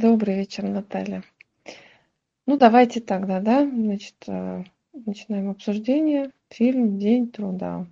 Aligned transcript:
Добрый 0.00 0.36
вечер, 0.36 0.62
Наталья. 0.62 1.24
Ну, 2.46 2.56
давайте 2.56 3.00
тогда, 3.00 3.40
да, 3.40 3.68
значит, 3.68 4.14
э, 4.28 4.62
начинаем 4.92 5.50
обсуждение. 5.50 6.30
Фильм 6.50 7.00
«День 7.00 7.32
труда». 7.32 7.84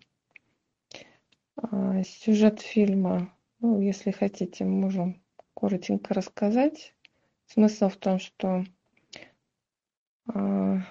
А, 1.57 2.05
сюжет 2.05 2.61
фильма, 2.61 3.35
ну, 3.59 3.81
если 3.81 4.13
хотите, 4.13 4.65
можем 4.65 5.21
коротенько 5.55 6.15
рассказать. 6.15 6.95
Смысл 7.49 7.89
в 7.89 7.97
том, 7.97 8.21
что 8.21 8.65
а, 10.33 10.83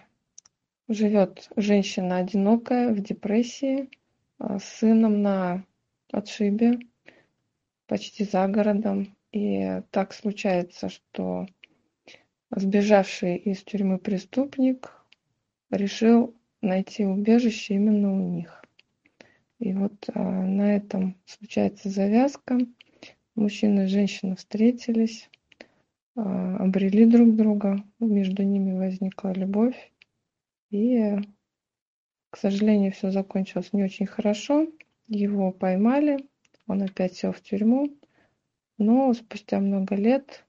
живет 0.89 1.49
женщина 1.55 2.17
одинокая 2.17 2.93
в 2.93 2.99
депрессии 2.99 3.89
а, 4.37 4.59
с 4.59 4.65
сыном 4.65 5.21
на 5.21 5.63
отшибе, 6.11 6.77
почти 7.87 8.25
за 8.25 8.49
городом. 8.49 9.14
И 9.35 9.81
так 9.91 10.13
случается, 10.13 10.87
что 10.87 11.45
сбежавший 12.51 13.35
из 13.35 13.63
тюрьмы 13.63 13.97
преступник 13.97 14.93
решил 15.69 16.33
найти 16.61 17.03
убежище 17.03 17.73
именно 17.73 18.13
у 18.13 18.29
них. 18.29 18.63
И 19.59 19.73
вот 19.73 19.91
а, 20.13 20.21
на 20.21 20.77
этом 20.77 21.17
случается 21.25 21.89
завязка. 21.89 22.59
Мужчина 23.35 23.81
и 23.81 23.87
женщина 23.87 24.37
встретились, 24.37 25.29
а, 26.15 26.55
обрели 26.55 27.05
друг 27.05 27.35
друга, 27.35 27.83
между 27.99 28.41
ними 28.41 28.77
возникла 28.77 29.33
любовь. 29.33 29.91
И, 30.69 31.13
к 32.29 32.37
сожалению, 32.37 32.93
все 32.93 33.11
закончилось 33.11 33.73
не 33.73 33.83
очень 33.83 34.05
хорошо. 34.05 34.65
Его 35.09 35.51
поймали, 35.51 36.25
он 36.67 36.83
опять 36.83 37.15
сел 37.15 37.33
в 37.33 37.41
тюрьму. 37.41 37.89
Но 38.77 39.13
спустя 39.13 39.59
много 39.59 39.95
лет 39.95 40.45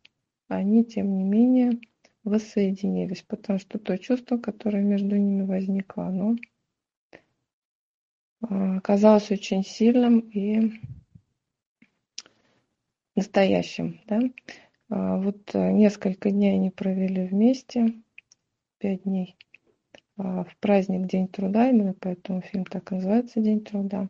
они, 0.49 0.85
тем 0.85 1.17
не 1.17 1.25
менее, 1.25 1.81
воссоединились, 2.25 3.23
потому 3.23 3.59
что 3.59 3.79
то 3.79 3.97
чувство, 3.99 4.37
которое 4.37 4.83
между 4.83 5.17
ними 5.17 5.43
возникло, 5.43 6.07
оно 6.07 6.37
а, 8.41 8.79
оказалось 8.79 9.31
очень 9.31 9.65
сильным 9.65 10.19
и 10.19 10.73
настоящим. 13.15 14.01
Да? 14.07 14.21
А, 14.89 15.17
вот 15.19 15.55
э, 15.55 15.73
несколько 15.73 16.31
дней 16.31 16.55
они 16.55 16.71
провели 16.71 17.27
вместе, 17.27 17.95
пять 18.79 19.05
дней, 19.05 19.37
а, 20.17 20.45
в 20.45 20.57
праздник 20.59 21.07
День 21.07 21.29
труда, 21.29 21.71
именно 21.71 21.95
поэтому 21.95 22.41
фильм 22.41 22.65
так 22.65 22.91
называется 22.91 23.41
День 23.41 23.65
труда. 23.65 24.09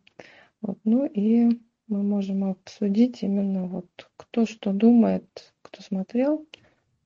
Вот, 0.61 0.79
ну 0.85 1.07
и 1.07 1.61
мы 1.89 2.03
можем 2.03 2.45
обсудить 2.45 3.23
именно 3.23 3.67
вот 3.67 4.11
кто 4.17 4.47
что 4.47 4.73
думает, 4.73 5.55
кто 5.63 5.83
смотрел, 5.83 6.47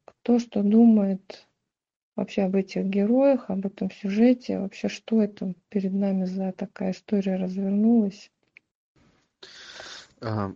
кто 0.05 0.39
что 0.39 0.62
думает 0.62 1.47
вообще 2.17 2.42
об 2.42 2.56
этих 2.56 2.84
героях, 2.84 3.48
об 3.48 3.67
этом 3.67 3.91
сюжете, 3.91 4.59
вообще 4.59 4.89
что 4.89 5.22
это 5.22 5.55
перед 5.69 5.92
нами 5.92 6.25
за 6.25 6.53
такая 6.53 6.92
история 6.92 7.37
развернулась. 7.37 8.31
А, 10.20 10.53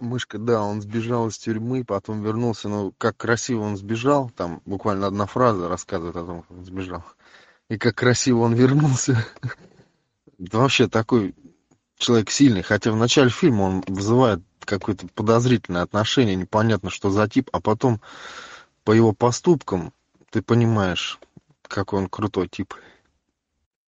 мышка, 0.00 0.38
да, 0.38 0.62
он 0.62 0.80
сбежал 0.80 1.28
из 1.28 1.38
тюрьмы, 1.38 1.84
потом 1.84 2.22
вернулся, 2.22 2.68
но 2.68 2.92
как 2.96 3.16
красиво 3.16 3.60
он 3.62 3.76
сбежал, 3.76 4.30
там 4.30 4.62
буквально 4.64 5.06
одна 5.06 5.26
фраза 5.26 5.68
рассказывает 5.68 6.16
о 6.16 6.24
том, 6.24 6.42
как 6.42 6.50
он 6.50 6.64
сбежал, 6.64 7.04
и 7.68 7.78
как 7.78 7.94
красиво 7.94 8.40
он 8.40 8.54
вернулся. 8.54 9.18
Это 10.38 10.58
вообще 10.58 10.88
такой 10.88 11.34
человек 11.98 12.30
сильный, 12.30 12.62
хотя 12.62 12.92
в 12.92 12.96
начале 12.96 13.30
фильма 13.30 13.62
он 13.62 13.84
вызывает 13.86 14.40
какое-то 14.60 15.06
подозрительное 15.08 15.82
отношение, 15.82 16.36
непонятно, 16.36 16.90
что 16.90 17.10
за 17.10 17.28
тип, 17.28 17.48
а 17.52 17.60
потом 17.60 18.00
по 18.84 18.92
его 18.92 19.12
поступкам 19.12 19.92
ты 20.30 20.42
понимаешь, 20.42 21.18
какой 21.62 22.00
он 22.00 22.08
крутой 22.08 22.48
тип. 22.48 22.74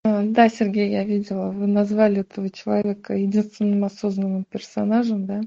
А, 0.04 0.22
да, 0.22 0.48
Сергей, 0.48 0.90
я 0.90 1.04
видела, 1.04 1.50
вы 1.50 1.66
назвали 1.66 2.20
этого 2.20 2.50
человека 2.50 3.14
единственным 3.14 3.84
осознанным 3.84 4.44
персонажем, 4.44 5.26
да, 5.26 5.42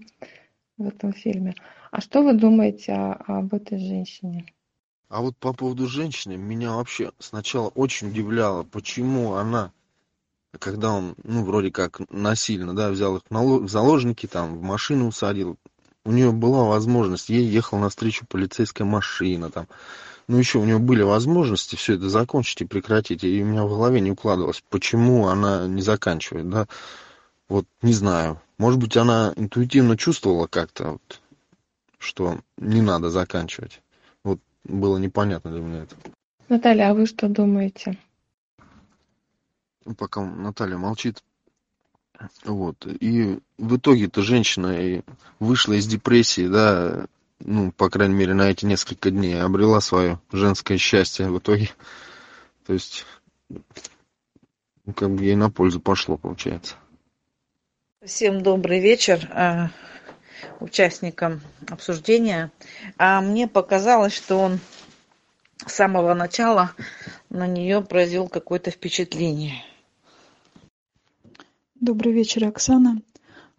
в 0.77 0.87
этом 0.87 1.13
фильме. 1.13 1.55
А 1.91 2.01
что 2.01 2.21
вы 2.21 2.33
думаете 2.33 2.93
о, 2.93 3.13
об 3.27 3.53
этой 3.53 3.79
женщине? 3.79 4.45
А 5.09 5.21
вот 5.21 5.35
по 5.37 5.53
поводу 5.53 5.87
женщины, 5.87 6.37
меня 6.37 6.71
вообще 6.71 7.11
сначала 7.19 7.67
очень 7.69 8.09
удивляло, 8.09 8.63
почему 8.63 9.33
она 9.33 9.71
когда 10.59 10.91
он, 10.91 11.15
ну, 11.23 11.43
вроде 11.43 11.71
как 11.71 12.01
насильно, 12.11 12.75
да, 12.75 12.89
взял 12.89 13.17
их 13.17 13.23
в 13.29 13.69
заложники, 13.69 14.27
там, 14.27 14.57
в 14.57 14.61
машину 14.61 15.07
усадил, 15.07 15.57
у 16.03 16.11
нее 16.11 16.31
была 16.31 16.65
возможность, 16.65 17.29
ей 17.29 17.45
ехала 17.45 17.79
навстречу 17.79 18.25
полицейская 18.27 18.85
машина, 18.85 19.49
там, 19.49 19.67
ну, 20.27 20.37
еще 20.37 20.59
у 20.59 20.65
нее 20.65 20.79
были 20.79 21.03
возможности 21.03 21.75
все 21.75 21.95
это 21.95 22.09
закончить 22.09 22.61
и 22.61 22.65
прекратить, 22.65 23.23
и 23.23 23.41
у 23.41 23.45
меня 23.45 23.63
в 23.63 23.69
голове 23.69 24.01
не 24.01 24.11
укладывалось, 24.11 24.63
почему 24.69 25.27
она 25.27 25.67
не 25.67 25.81
заканчивает, 25.81 26.49
да, 26.49 26.67
вот, 27.47 27.65
не 27.81 27.93
знаю, 27.93 28.41
может 28.57 28.79
быть, 28.79 28.97
она 28.97 29.33
интуитивно 29.35 29.97
чувствовала 29.97 30.47
как-то, 30.47 30.93
вот, 30.93 31.21
что 31.97 32.39
не 32.57 32.81
надо 32.81 33.09
заканчивать, 33.09 33.81
вот, 34.23 34.39
было 34.63 34.97
непонятно 34.97 35.51
для 35.51 35.61
меня 35.61 35.83
это. 35.83 35.95
Наталья, 36.49 36.89
а 36.89 36.93
вы 36.93 37.05
что 37.05 37.29
думаете? 37.29 37.97
Пока 39.97 40.21
Наталья 40.21 40.77
молчит. 40.77 41.23
Вот. 42.43 42.85
И 42.85 43.39
в 43.57 43.77
итоге-то 43.77 44.21
женщина 44.21 45.03
вышла 45.39 45.73
из 45.73 45.87
депрессии, 45.87 46.47
да, 46.47 47.07
ну, 47.39 47.71
по 47.71 47.89
крайней 47.89 48.15
мере, 48.15 48.33
на 48.33 48.51
эти 48.51 48.65
несколько 48.65 49.09
дней 49.09 49.41
обрела 49.41 49.81
свое 49.81 50.19
женское 50.31 50.77
счастье 50.77 51.29
в 51.29 51.39
итоге. 51.39 51.69
То 52.65 52.73
есть, 52.73 53.05
ну, 53.49 54.93
как 54.95 55.09
бы 55.11 55.23
ей 55.23 55.35
на 55.35 55.49
пользу 55.49 55.79
пошло, 55.79 56.17
получается. 56.17 56.75
Всем 58.03 58.41
добрый 58.41 58.79
вечер 58.79 59.29
э, 59.31 59.67
участникам 60.59 61.41
обсуждения. 61.69 62.51
А 62.97 63.21
мне 63.21 63.47
показалось, 63.47 64.13
что 64.13 64.37
он 64.37 64.59
с 65.65 65.73
самого 65.73 66.13
начала 66.13 66.71
на 67.29 67.47
нее 67.47 67.81
произвел 67.81 68.27
какое-то 68.27 68.71
впечатление. 68.71 69.63
Добрый 71.81 72.13
вечер, 72.13 72.45
Оксана. 72.45 73.01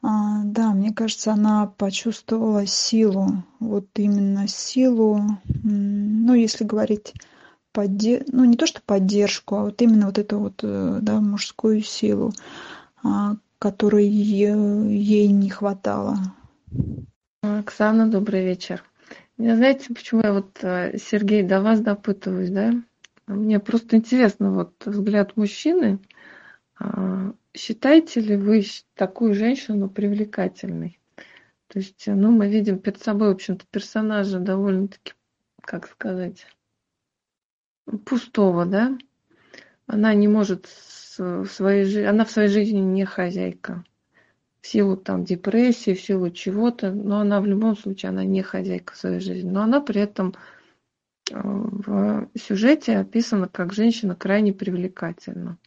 А, 0.00 0.44
да, 0.44 0.70
мне 0.70 0.92
кажется, 0.92 1.32
она 1.32 1.66
почувствовала 1.66 2.66
силу, 2.66 3.42
вот 3.58 3.88
именно 3.96 4.46
силу, 4.46 5.20
ну, 5.64 6.32
если 6.32 6.62
говорить, 6.62 7.14
подде... 7.72 8.24
ну, 8.28 8.44
не 8.44 8.56
то 8.56 8.68
что 8.68 8.80
поддержку, 8.80 9.56
а 9.56 9.62
вот 9.64 9.82
именно 9.82 10.06
вот 10.06 10.18
эту 10.18 10.38
вот, 10.38 10.60
э, 10.62 11.00
да, 11.02 11.20
мужскую 11.20 11.80
силу, 11.80 12.32
а, 13.02 13.34
которой 13.58 14.06
ей 14.06 15.26
не 15.26 15.50
хватало. 15.50 16.16
Оксана, 17.42 18.06
добрый 18.06 18.44
вечер. 18.44 18.84
Знаете, 19.36 19.92
почему 19.92 20.20
я 20.22 20.32
вот, 20.32 20.58
э, 20.62 20.96
Сергей, 20.96 21.42
до 21.42 21.60
вас 21.60 21.80
допытываюсь, 21.80 22.50
да? 22.50 22.72
Мне 23.26 23.58
просто 23.58 23.96
интересно, 23.96 24.52
вот 24.52 24.74
взгляд 24.86 25.36
мужчины– 25.36 25.98
а, 26.82 27.32
считаете 27.54 28.20
ли 28.20 28.36
вы 28.36 28.64
такую 28.94 29.34
женщину 29.34 29.88
привлекательной? 29.88 30.98
То 31.68 31.78
есть, 31.78 32.04
ну, 32.06 32.30
мы 32.30 32.48
видим 32.48 32.78
перед 32.78 33.00
собой, 33.02 33.28
в 33.28 33.32
общем-то, 33.32 33.64
персонажа 33.70 34.38
довольно-таки, 34.38 35.14
как 35.62 35.88
сказать, 35.88 36.46
пустого, 38.04 38.66
да? 38.66 38.98
Она 39.86 40.14
не 40.14 40.28
может 40.28 40.66
в 41.18 41.46
своей 41.46 41.84
жизни, 41.84 42.06
она 42.06 42.24
в 42.24 42.30
своей 42.30 42.48
жизни 42.48 42.78
не 42.78 43.04
хозяйка. 43.04 43.84
В 44.60 44.66
силу 44.68 44.96
там 44.96 45.24
депрессии, 45.24 45.94
в 45.94 46.00
силу 46.00 46.30
чего-то, 46.30 46.92
но 46.92 47.20
она 47.20 47.40
в 47.40 47.46
любом 47.46 47.76
случае, 47.76 48.10
она 48.10 48.24
не 48.24 48.42
хозяйка 48.42 48.92
в 48.92 48.96
своей 48.96 49.20
жизни. 49.20 49.50
Но 49.50 49.62
она 49.62 49.80
при 49.80 50.00
этом 50.00 50.34
э, 51.30 51.34
в 51.34 52.28
сюжете 52.36 52.98
описана 52.98 53.48
как 53.48 53.72
женщина 53.72 54.14
крайне 54.14 54.52
привлекательна. 54.52 55.58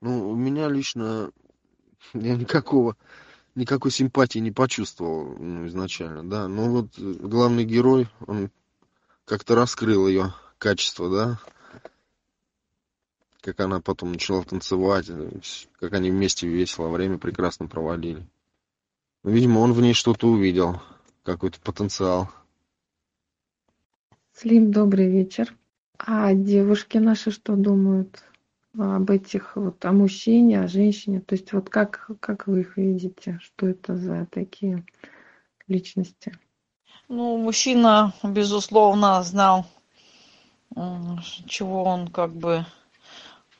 Ну, 0.00 0.30
у 0.30 0.34
меня 0.36 0.68
лично 0.68 1.30
я 2.14 2.36
никакого 2.36 2.96
никакой 3.58 3.90
симпатии 3.90 4.38
не 4.38 4.52
почувствовал 4.52 5.36
ну, 5.36 5.66
изначально, 5.66 6.28
да. 6.28 6.48
Но 6.48 6.68
вот 6.68 6.98
главный 6.98 7.64
герой, 7.64 8.08
он 8.26 8.50
как-то 9.24 9.54
раскрыл 9.54 10.06
ее 10.06 10.32
качество, 10.58 11.10
да. 11.10 11.40
Как 13.40 13.60
она 13.60 13.80
потом 13.80 14.12
начала 14.12 14.42
танцевать, 14.44 15.10
как 15.78 15.92
они 15.92 16.10
вместе 16.10 16.48
весело 16.48 16.88
время 16.88 17.18
прекрасно 17.18 17.66
проводили. 17.66 18.26
Ну, 19.22 19.30
видимо, 19.30 19.58
он 19.58 19.72
в 19.72 19.80
ней 19.80 19.94
что-то 19.94 20.28
увидел, 20.28 20.80
какой-то 21.24 21.60
потенциал. 21.60 22.30
Слим, 24.34 24.70
добрый 24.70 25.10
вечер. 25.10 25.54
А 25.98 26.32
девушки 26.32 26.98
наши 26.98 27.32
что 27.32 27.56
думают? 27.56 28.22
Об 28.76 29.10
этих 29.10 29.56
вот 29.56 29.84
о 29.84 29.92
мужчине, 29.92 30.60
о 30.60 30.68
женщине. 30.68 31.20
То 31.20 31.34
есть 31.34 31.52
вот 31.52 31.70
как, 31.70 32.10
как 32.20 32.46
вы 32.46 32.60
их 32.60 32.76
видите, 32.76 33.38
что 33.42 33.66
это 33.68 33.96
за 33.96 34.26
такие 34.30 34.84
личности? 35.66 36.36
Ну, 37.08 37.38
мужчина, 37.38 38.12
безусловно, 38.22 39.22
знал, 39.22 39.66
чего 41.46 41.84
он 41.84 42.08
как 42.08 42.34
бы 42.34 42.66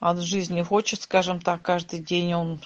от 0.00 0.18
жизни 0.18 0.62
хочет, 0.62 1.02
скажем 1.02 1.40
так, 1.40 1.62
каждый 1.62 2.00
день 2.00 2.34
он, 2.34 2.60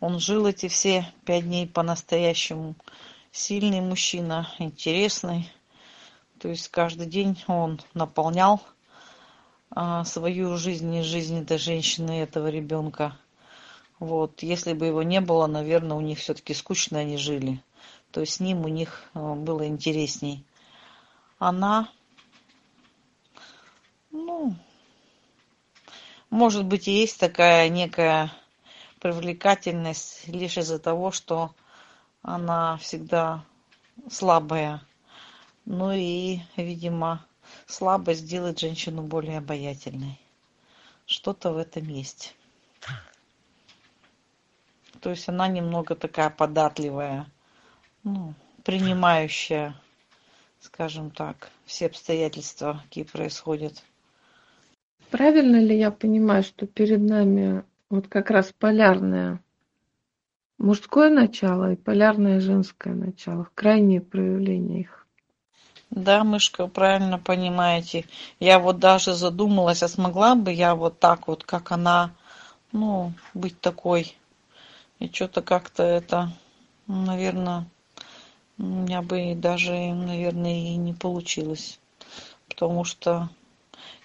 он 0.00 0.18
жил 0.20 0.46
эти 0.46 0.68
все 0.68 1.06
пять 1.24 1.44
дней 1.44 1.66
по-настоящему. 1.66 2.76
Сильный 3.32 3.80
мужчина, 3.80 4.48
интересный. 4.58 5.52
То 6.38 6.48
есть 6.48 6.68
каждый 6.68 7.06
день 7.06 7.36
он 7.46 7.80
наполнял 7.92 8.62
свою 10.04 10.56
жизнь 10.56 10.94
и 10.94 11.02
жизнь 11.02 11.42
этой 11.42 11.58
женщины, 11.58 12.22
этого 12.22 12.48
ребенка. 12.48 13.16
Вот, 13.98 14.42
если 14.42 14.72
бы 14.72 14.86
его 14.86 15.02
не 15.02 15.20
было, 15.20 15.46
наверное, 15.46 15.96
у 15.96 16.00
них 16.00 16.18
все-таки 16.18 16.54
скучно 16.54 17.00
они 17.00 17.16
жили. 17.16 17.62
То 18.10 18.20
есть 18.20 18.34
с 18.34 18.40
ним 18.40 18.64
у 18.64 18.68
них 18.68 19.04
а, 19.14 19.34
было 19.34 19.66
интересней. 19.66 20.44
Она, 21.38 21.90
ну, 24.10 24.54
может 26.30 26.64
быть, 26.64 26.88
и 26.88 26.92
есть 26.92 27.18
такая 27.18 27.68
некая 27.68 28.32
привлекательность 29.00 30.26
лишь 30.28 30.58
из-за 30.58 30.78
того, 30.78 31.10
что 31.10 31.54
она 32.22 32.76
всегда 32.78 33.44
слабая. 34.10 34.82
Ну 35.64 35.92
и, 35.92 36.40
видимо, 36.56 37.24
слабость 37.68 38.26
делает 38.26 38.58
женщину 38.58 39.02
более 39.02 39.38
обаятельной. 39.38 40.18
Что-то 41.06 41.52
в 41.52 41.58
этом 41.58 41.86
есть. 41.88 42.34
То 45.00 45.10
есть 45.10 45.28
она 45.28 45.46
немного 45.46 45.94
такая 45.94 46.28
податливая, 46.28 47.26
ну, 48.02 48.34
принимающая, 48.64 49.80
скажем 50.60 51.10
так, 51.10 51.50
все 51.66 51.86
обстоятельства, 51.86 52.82
какие 52.84 53.04
происходят. 53.04 53.84
Правильно 55.10 55.56
ли 55.56 55.78
я 55.78 55.90
понимаю, 55.90 56.42
что 56.42 56.66
перед 56.66 57.00
нами 57.00 57.64
вот 57.90 58.08
как 58.08 58.30
раз 58.30 58.52
полярное 58.52 59.40
мужское 60.58 61.10
начало 61.10 61.72
и 61.72 61.76
полярное 61.76 62.40
женское 62.40 62.94
начало, 62.94 63.48
крайние 63.54 64.00
проявления 64.00 64.80
их? 64.80 65.07
Да, 65.90 66.22
мышка, 66.24 66.66
правильно 66.66 67.18
понимаете. 67.18 68.04
Я 68.40 68.58
вот 68.58 68.78
даже 68.78 69.14
задумалась, 69.14 69.82
а 69.82 69.88
смогла 69.88 70.34
бы 70.34 70.52
я 70.52 70.74
вот 70.74 70.98
так 70.98 71.28
вот, 71.28 71.44
как 71.44 71.72
она, 71.72 72.12
ну, 72.72 73.12
быть 73.34 73.60
такой. 73.60 74.16
И 75.00 75.08
что-то 75.12 75.42
как-то 75.42 75.82
это, 75.84 76.32
наверное, 76.88 77.66
у 78.58 78.64
меня 78.64 79.02
бы 79.02 79.34
даже, 79.36 79.72
наверное, 79.72 80.54
и 80.72 80.76
не 80.76 80.94
получилось. 80.94 81.80
Потому 82.48 82.84
что 82.84 83.30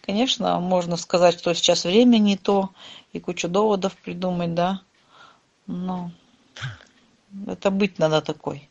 Конечно, 0.03 0.59
можно 0.59 0.97
сказать, 0.97 1.39
что 1.39 1.53
сейчас 1.55 1.85
время 1.85 2.19
не 2.19 2.37
то, 2.37 2.71
и 3.13 3.19
кучу 3.19 3.49
доводов 3.49 3.95
придумать, 3.97 4.55
да. 4.55 4.81
Но 5.67 6.11
это 7.47 7.69
быть 7.71 7.99
надо 7.99 8.21
такой. 8.21 8.69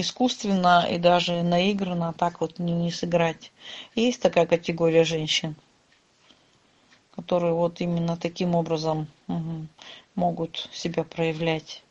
Искусственно 0.00 0.86
и 0.88 0.96
даже 0.96 1.42
наигранно 1.42 2.12
так 2.12 2.40
вот 2.40 2.60
не, 2.60 2.72
не 2.72 2.92
сыграть. 2.92 3.50
Есть 3.96 4.22
такая 4.22 4.46
категория 4.46 5.02
женщин, 5.02 5.56
которые 7.16 7.52
вот 7.52 7.80
именно 7.80 8.16
таким 8.16 8.54
образом 8.54 9.08
угу, 9.26 9.66
могут 10.14 10.68
себя 10.72 11.02
проявлять. 11.02 11.82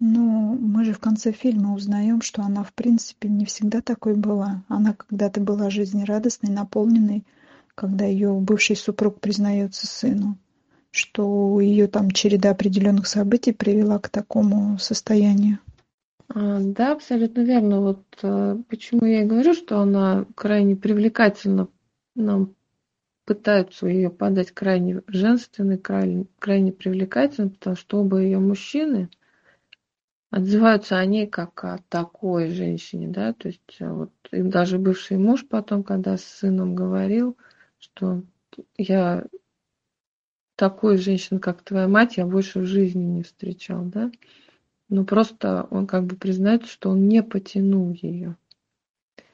Ну, 0.00 0.58
мы 0.60 0.84
же 0.84 0.92
в 0.92 0.98
конце 0.98 1.30
фильма 1.30 1.72
узнаем, 1.72 2.20
что 2.20 2.42
она, 2.42 2.64
в 2.64 2.72
принципе, 2.72 3.28
не 3.28 3.44
всегда 3.44 3.80
такой 3.80 4.16
была. 4.16 4.64
Она 4.66 4.92
когда-то 4.92 5.40
была 5.40 5.70
жизнерадостной, 5.70 6.50
наполненной, 6.50 7.22
когда 7.76 8.06
ее 8.06 8.32
бывший 8.32 8.74
супруг 8.74 9.20
признается 9.20 9.86
сыну, 9.86 10.36
что 10.90 11.60
ее 11.60 11.86
там 11.86 12.10
череда 12.10 12.50
определенных 12.50 13.06
событий 13.06 13.52
привела 13.52 14.00
к 14.00 14.08
такому 14.08 14.80
состоянию. 14.80 15.60
А, 16.28 16.60
да, 16.60 16.92
абсолютно 16.92 17.40
верно. 17.40 17.80
Вот 17.80 18.04
э, 18.22 18.56
почему 18.68 19.04
я 19.06 19.22
и 19.22 19.26
говорю, 19.26 19.54
что 19.54 19.80
она 19.80 20.26
крайне 20.34 20.76
привлекательна. 20.76 21.68
Нам 22.14 22.54
пытаются 23.24 23.86
ее 23.86 24.10
подать 24.10 24.52
крайне 24.52 25.02
женственной, 25.06 25.78
крайне, 25.78 26.26
крайне 26.38 26.72
привлекательной, 26.72 27.50
потому 27.50 27.76
что 27.76 28.00
оба 28.00 28.18
ее 28.18 28.38
мужчины– 28.38 29.10
отзываются 30.30 30.98
о 30.98 31.06
ней 31.06 31.26
как 31.26 31.64
о 31.64 31.78
такой 31.88 32.50
женщине, 32.50 33.08
да, 33.08 33.32
то 33.32 33.48
есть 33.48 33.76
э, 33.78 33.88
вот 33.88 34.12
и 34.32 34.42
даже 34.42 34.78
бывший 34.78 35.18
муж 35.18 35.46
потом, 35.48 35.82
когда 35.82 36.16
с 36.16 36.24
сыном 36.24 36.74
говорил, 36.74 37.36
что 37.78 38.22
я 38.76 39.24
такой 40.56 40.98
женщины, 40.98 41.38
как 41.38 41.62
твоя 41.62 41.86
мать, 41.88 42.16
я 42.16 42.26
больше 42.26 42.60
в 42.60 42.66
жизни 42.66 43.02
не 43.02 43.22
встречал, 43.22 43.84
да. 43.84 44.10
Но 44.88 45.04
просто 45.04 45.66
он 45.70 45.86
как 45.86 46.04
бы 46.04 46.16
признает, 46.16 46.66
что 46.66 46.90
он 46.90 47.08
не 47.08 47.22
потянул 47.22 47.90
ее, 47.90 48.36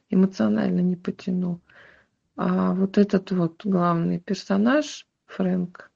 эмоционально 0.09 0.81
не 0.81 0.97
потянул. 0.97 1.61
А 2.37 2.73
вот 2.73 2.97
этот 2.97 3.31
вот 3.33 3.65
главный 3.65 4.19
персонаж, 4.19 5.07
Фрэнк, 5.27 5.91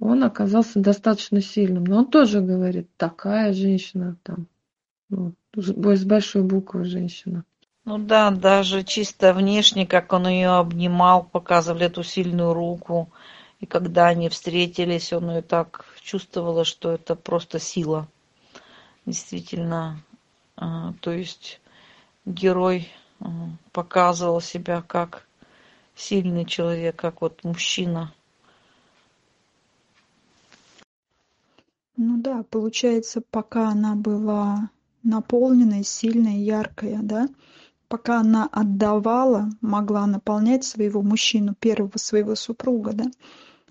он 0.00 0.24
оказался 0.24 0.80
достаточно 0.80 1.40
сильным. 1.40 1.84
Но 1.84 1.98
он 1.98 2.06
тоже 2.06 2.40
говорит, 2.40 2.88
такая 2.96 3.52
женщина 3.52 4.16
там, 4.22 4.46
ну, 5.10 5.34
с 5.54 6.04
большой 6.04 6.42
буквы 6.42 6.84
женщина. 6.84 7.44
Ну 7.84 7.98
да, 7.98 8.30
даже 8.30 8.82
чисто 8.82 9.34
внешне, 9.34 9.86
как 9.86 10.12
он 10.14 10.26
ее 10.26 10.50
обнимал, 10.50 11.22
показывали 11.22 11.86
эту 11.86 12.02
сильную 12.02 12.54
руку. 12.54 13.10
И 13.60 13.66
когда 13.66 14.06
они 14.06 14.30
встретились, 14.30 15.12
он 15.12 15.30
ее 15.30 15.42
так 15.42 15.84
чувствовала, 16.02 16.64
что 16.64 16.92
это 16.92 17.14
просто 17.14 17.58
сила. 17.58 18.08
Действительно. 19.06 20.00
А, 20.56 20.94
то 21.00 21.10
есть 21.12 21.60
герой 22.24 22.88
а, 23.20 23.26
показывал 23.72 24.40
себя 24.40 24.82
как 24.82 25.26
сильный 25.94 26.44
человек, 26.44 26.96
как 26.96 27.20
вот 27.20 27.44
мужчина. 27.44 28.12
Ну 31.96 32.16
да, 32.18 32.44
получается, 32.50 33.22
пока 33.30 33.68
она 33.68 33.94
была 33.94 34.70
наполненной, 35.04 35.84
сильной, 35.84 36.38
яркой, 36.38 36.98
да, 37.00 37.28
пока 37.88 38.20
она 38.20 38.48
отдавала, 38.50 39.50
могла 39.60 40.06
наполнять 40.06 40.64
своего 40.64 41.02
мужчину, 41.02 41.54
первого 41.54 41.96
своего 41.98 42.34
супруга, 42.34 42.92
да, 42.94 43.04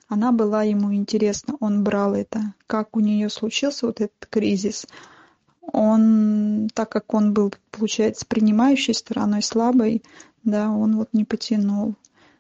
она 0.08 0.32
была 0.32 0.64
ему 0.64 0.94
интересна, 0.94 1.56
он 1.60 1.84
брал 1.84 2.14
это. 2.14 2.54
Как 2.68 2.96
у 2.96 3.00
нее 3.00 3.30
случился 3.30 3.88
вот 3.88 4.00
этот 4.00 4.26
кризис, 4.30 4.88
он, 5.72 6.70
так 6.74 6.90
как 6.90 7.14
он 7.14 7.34
был, 7.34 7.54
получается, 7.72 8.26
принимающей 8.26 8.94
стороной, 8.94 9.42
слабой, 9.42 10.04
да, 10.44 10.70
он 10.70 10.98
вот 10.98 11.10
не 11.14 11.26
потянул, 11.26 11.96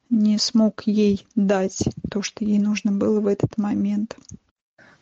не 0.09 0.37
смог 0.37 0.83
ей 0.85 1.25
дать 1.35 1.79
то, 2.11 2.21
что 2.21 2.43
ей 2.43 2.59
нужно 2.59 2.91
было 2.91 3.19
в 3.19 3.27
этот 3.27 3.57
момент. 3.57 4.17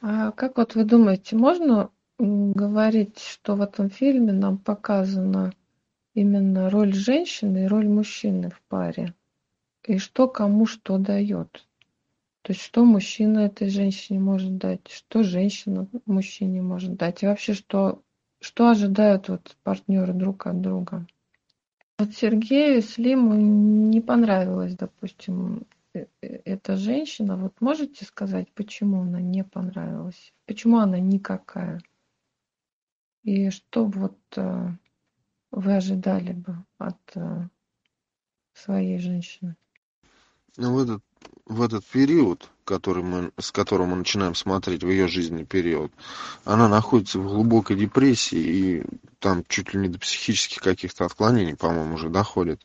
А 0.01 0.31
как 0.31 0.57
вот 0.57 0.75
вы 0.75 0.83
думаете, 0.83 1.35
можно 1.35 1.89
говорить, 2.19 3.19
что 3.19 3.55
в 3.55 3.61
этом 3.61 3.89
фильме 3.89 4.31
нам 4.31 4.57
показана 4.57 5.53
именно 6.13 6.69
роль 6.69 6.93
женщины 6.93 7.65
и 7.65 7.67
роль 7.67 7.87
мужчины 7.87 8.51
в 8.51 8.61
паре? 8.67 9.13
И 9.85 9.97
что 9.97 10.27
кому 10.27 10.65
что 10.67 10.97
дает? 10.97 11.65
То 12.43 12.53
есть 12.53 12.61
что 12.61 12.85
мужчина 12.85 13.39
этой 13.39 13.69
женщине 13.69 14.19
может 14.19 14.57
дать, 14.57 14.87
что 14.89 15.23
женщина 15.23 15.87
мужчине 16.05 16.61
может 16.61 16.95
дать, 16.95 17.21
и 17.21 17.27
вообще 17.27 17.53
что, 17.53 18.01
что 18.41 18.69
ожидают 18.69 19.29
вот 19.29 19.55
партнеры 19.63 20.13
друг 20.13 20.47
от 20.47 20.61
друга. 20.61 21.07
Вот 21.97 22.13
Сергею 22.13 22.81
Слиму 22.81 23.35
не 23.35 24.01
понравилось, 24.01 24.75
допустим, 24.75 25.65
Э, 25.93 26.05
э, 26.21 26.41
эта 26.45 26.77
женщина, 26.77 27.35
вот 27.35 27.59
можете 27.59 28.05
сказать, 28.05 28.51
почему 28.53 29.01
она 29.01 29.19
не 29.19 29.43
понравилась? 29.43 30.33
Почему 30.45 30.77
она 30.77 30.99
никакая? 30.99 31.81
И 33.23 33.49
что 33.49 33.85
вот 33.85 34.17
э, 34.37 34.69
вы 35.51 35.75
ожидали 35.75 36.31
бы 36.33 36.63
от 36.77 37.13
своей 38.53 38.99
женщины? 38.99 39.55
Ну, 40.57 40.73
в 40.75 40.83
этот, 40.83 41.03
в 41.45 41.61
этот 41.61 41.85
период, 41.85 42.49
который 42.65 43.03
мы, 43.03 43.31
с 43.39 43.51
которым 43.51 43.89
мы 43.89 43.97
начинаем 43.97 44.35
смотреть, 44.35 44.83
в 44.83 44.89
ее 44.89 45.07
жизненный 45.07 45.45
период, 45.45 45.91
она 46.45 46.69
находится 46.69 47.19
в 47.19 47.27
глубокой 47.27 47.75
депрессии, 47.75 48.37
и 48.39 48.83
там 49.19 49.43
чуть 49.47 49.73
ли 49.73 49.79
не 49.79 49.89
до 49.89 49.99
психических 49.99 50.61
каких-то 50.61 51.05
отклонений, 51.05 51.55
по-моему, 51.55 51.95
уже 51.95 52.09
доходит. 52.09 52.61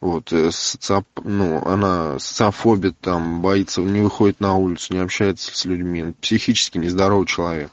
Вот, 0.00 0.32
э, 0.32 0.50
социоп... 0.50 1.06
ну, 1.22 1.64
она 1.64 2.18
социофобит, 2.18 2.98
там, 3.00 3.40
боится, 3.40 3.80
не 3.80 4.00
выходит 4.00 4.40
на 4.40 4.56
улицу, 4.56 4.94
не 4.94 5.00
общается 5.00 5.56
с 5.56 5.64
людьми, 5.64 6.14
психически 6.20 6.78
нездоровый 6.78 7.26
человек 7.26 7.70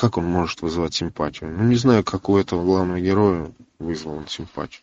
как 0.00 0.16
он 0.16 0.24
может 0.24 0.62
вызывать 0.62 0.94
симпатию? 0.94 1.50
Ну, 1.50 1.64
не 1.64 1.76
знаю, 1.76 2.02
как 2.02 2.30
у 2.30 2.38
этого 2.38 2.64
главного 2.64 2.98
героя 2.98 3.52
вызвал 3.78 4.14
он 4.14 4.28
симпатию. 4.28 4.80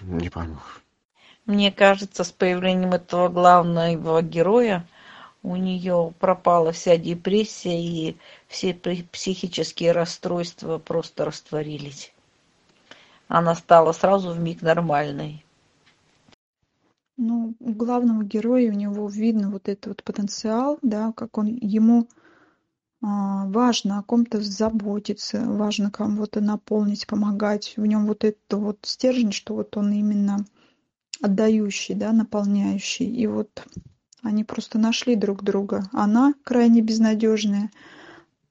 Не 0.00 0.30
пойму. 0.30 0.56
Мне 1.48 1.72
кажется, 1.72 2.24
с 2.24 2.30
появлением 2.30 2.92
этого 2.92 3.30
главного 3.30 4.20
героя 4.20 4.86
у 5.42 5.56
нее 5.56 6.12
пропала 6.20 6.72
вся 6.72 6.98
депрессия 6.98 7.82
и 7.82 8.18
все 8.48 8.74
психические 8.74 9.92
расстройства 9.92 10.76
просто 10.76 11.24
растворились. 11.24 12.12
Она 13.28 13.54
стала 13.54 13.92
сразу 13.92 14.32
в 14.32 14.38
миг 14.38 14.60
нормальной. 14.60 15.42
Ну, 17.16 17.54
у 17.60 17.72
главного 17.72 18.24
героя 18.24 18.70
у 18.70 18.74
него 18.74 19.08
видно 19.08 19.50
вот 19.50 19.70
этот 19.70 19.86
вот 19.86 20.04
потенциал, 20.04 20.78
да, 20.82 21.14
как 21.16 21.38
он 21.38 21.46
ему 21.46 22.08
а, 23.00 23.46
важно 23.46 24.00
о 24.00 24.02
ком-то 24.02 24.42
заботиться, 24.42 25.40
важно 25.46 25.90
кого-то 25.90 26.42
наполнить, 26.42 27.06
помогать. 27.06 27.72
В 27.78 27.86
нем 27.86 28.04
вот 28.04 28.24
это 28.24 28.58
вот 28.58 28.80
стержень, 28.82 29.32
что 29.32 29.54
вот 29.54 29.74
он 29.78 29.92
именно 29.92 30.44
отдающий, 31.22 31.94
да, 31.94 32.12
наполняющий. 32.12 33.06
И 33.06 33.26
вот 33.26 33.64
они 34.22 34.44
просто 34.44 34.78
нашли 34.78 35.16
друг 35.16 35.42
друга. 35.42 35.84
Она 35.92 36.34
крайне 36.44 36.80
безнадежная, 36.80 37.70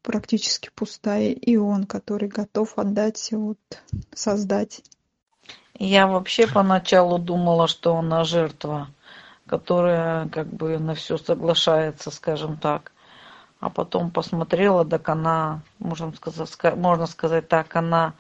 практически 0.02 0.70
пустая, 0.74 1.32
и 1.32 1.58
он, 1.58 1.86
который 1.86 2.30
готов 2.30 2.78
отдать, 2.78 3.30
вот, 3.32 3.60
создать. 4.14 4.82
Я 5.80 6.08
вообще 6.08 6.48
поначалу 6.48 7.20
думала, 7.20 7.68
что 7.68 7.96
она 7.98 8.24
жертва, 8.24 8.90
которая 9.46 10.28
как 10.30 10.48
бы 10.48 10.80
на 10.80 10.96
все 10.96 11.18
соглашается, 11.18 12.10
скажем 12.10 12.58
так. 12.58 12.92
А 13.60 13.70
потом 13.70 14.12
посмотрела, 14.12 14.86
так 14.86 15.10
она, 15.10 15.62
можно 15.80 16.14
сказать, 16.14 16.76
можно 16.76 17.08
сказать 17.08 17.48
так, 17.48 17.76
она 17.76 18.14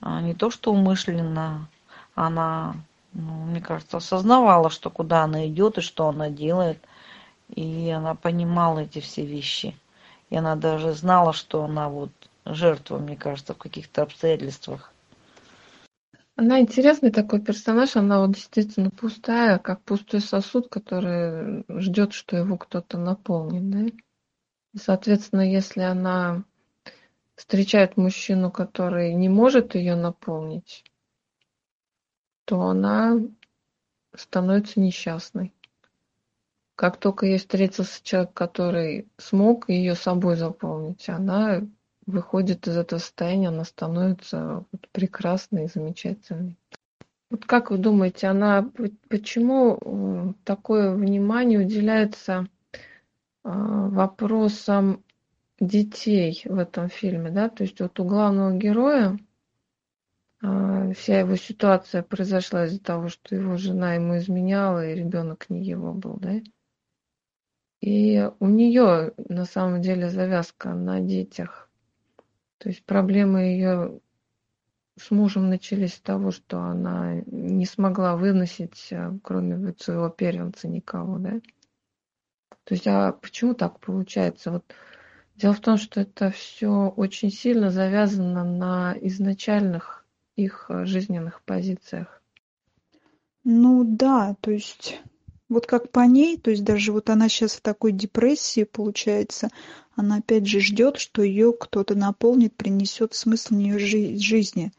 а, 0.00 0.20
не 0.20 0.34
то 0.34 0.50
что 0.50 0.72
умышленно, 0.72 1.68
она 2.14 2.74
ну, 3.14 3.44
мне 3.44 3.60
кажется, 3.60 3.96
осознавала, 3.96 4.70
что 4.70 4.90
куда 4.90 5.22
она 5.22 5.46
идет 5.46 5.78
и 5.78 5.80
что 5.80 6.08
она 6.08 6.30
делает. 6.30 6.78
И 7.48 7.88
она 7.90 8.14
понимала 8.14 8.80
эти 8.80 9.00
все 9.00 9.24
вещи. 9.24 9.76
И 10.30 10.36
она 10.36 10.56
даже 10.56 10.92
знала, 10.92 11.32
что 11.32 11.64
она 11.64 11.88
вот 11.88 12.10
жертва, 12.44 12.98
мне 12.98 13.16
кажется, 13.16 13.54
в 13.54 13.58
каких-то 13.58 14.02
обстоятельствах. 14.02 14.92
Она 16.36 16.58
интересный 16.58 17.12
такой 17.12 17.40
персонаж, 17.40 17.94
она 17.94 18.20
вот 18.20 18.32
действительно 18.32 18.90
пустая, 18.90 19.58
как 19.58 19.82
пустой 19.82 20.20
сосуд, 20.20 20.68
который 20.68 21.64
ждет, 21.68 22.12
что 22.12 22.36
его 22.36 22.56
кто-то 22.56 22.98
наполнит, 22.98 23.70
да? 23.70 23.96
И, 24.74 24.78
соответственно, 24.78 25.48
если 25.48 25.82
она 25.82 26.42
встречает 27.36 27.96
мужчину, 27.96 28.50
который 28.50 29.14
не 29.14 29.28
может 29.28 29.76
ее 29.76 29.94
наполнить, 29.94 30.84
то 32.44 32.62
она 32.62 33.18
становится 34.14 34.80
несчастной. 34.80 35.52
Как 36.76 36.96
только 36.96 37.26
ей 37.26 37.38
встретился 37.38 38.02
человек, 38.02 38.32
который 38.34 39.08
смог 39.16 39.68
ее 39.68 39.94
собой 39.94 40.36
заполнить, 40.36 41.08
она 41.08 41.62
выходит 42.06 42.66
из 42.66 42.76
этого 42.76 42.98
состояния, 42.98 43.48
она 43.48 43.64
становится 43.64 44.64
прекрасной 44.92 45.64
и 45.64 45.68
замечательной. 45.68 46.56
Вот 47.30 47.46
как 47.46 47.70
вы 47.70 47.78
думаете, 47.78 48.26
она 48.26 48.70
почему 49.08 49.78
э, 49.80 50.32
такое 50.44 50.94
внимание 50.94 51.60
уделяется 51.60 52.46
э, 53.42 53.48
вопросам 53.48 55.02
детей 55.58 56.42
в 56.44 56.58
этом 56.58 56.88
фильме, 56.88 57.30
да? 57.30 57.48
То 57.48 57.64
есть 57.64 57.80
вот 57.80 57.98
у 57.98 58.04
главного 58.04 58.52
героя 58.56 59.18
вся 60.94 61.20
его 61.20 61.36
ситуация 61.36 62.02
произошла 62.02 62.66
из-за 62.66 62.80
того, 62.80 63.08
что 63.08 63.34
его 63.34 63.56
жена 63.56 63.94
ему 63.94 64.18
изменяла, 64.18 64.86
и 64.86 64.94
ребенок 64.94 65.48
не 65.48 65.64
его 65.64 65.92
был, 65.92 66.16
да? 66.16 66.40
И 67.80 68.30
у 68.40 68.46
нее 68.46 69.12
на 69.16 69.44
самом 69.44 69.82
деле 69.82 70.08
завязка 70.08 70.74
на 70.74 71.00
детях. 71.00 71.70
То 72.58 72.68
есть 72.68 72.84
проблемы 72.84 73.40
ее 73.40 74.00
с 74.98 75.10
мужем 75.10 75.50
начались 75.50 75.94
с 75.94 76.00
того, 76.00 76.30
что 76.30 76.60
она 76.60 77.22
не 77.26 77.66
смогла 77.66 78.16
выносить, 78.16 78.88
а, 78.92 79.16
кроме 79.22 79.74
своего 79.78 80.08
первенца, 80.08 80.68
никого, 80.68 81.18
да? 81.18 81.40
То 82.64 82.74
есть, 82.74 82.86
а 82.86 83.12
почему 83.12 83.54
так 83.54 83.80
получается? 83.80 84.50
Вот 84.50 84.74
дело 85.34 85.52
в 85.52 85.60
том, 85.60 85.76
что 85.76 86.00
это 86.00 86.30
все 86.30 86.88
очень 86.96 87.30
сильно 87.30 87.70
завязано 87.70 88.44
на 88.44 88.96
изначальных 89.00 90.03
их 90.36 90.66
э, 90.68 90.84
жизненных 90.84 91.42
позициях. 91.42 92.22
Ну 93.44 93.84
да, 93.84 94.36
то 94.40 94.50
есть 94.50 95.00
вот 95.48 95.66
как 95.66 95.90
по 95.90 96.00
ней, 96.00 96.38
то 96.38 96.50
есть 96.50 96.64
даже 96.64 96.92
вот 96.92 97.10
она 97.10 97.28
сейчас 97.28 97.54
в 97.54 97.60
такой 97.60 97.92
депрессии 97.92 98.64
получается, 98.64 99.50
она 99.94 100.16
опять 100.16 100.46
же 100.46 100.60
ждет, 100.60 100.98
что 100.98 101.22
ее 101.22 101.52
кто-то 101.52 101.94
наполнит, 101.94 102.56
принесет 102.56 103.14
смысл 103.14 103.54
в 103.54 103.58
нее 103.58 103.78
жи- 103.78 104.16
жизни. 104.18 104.72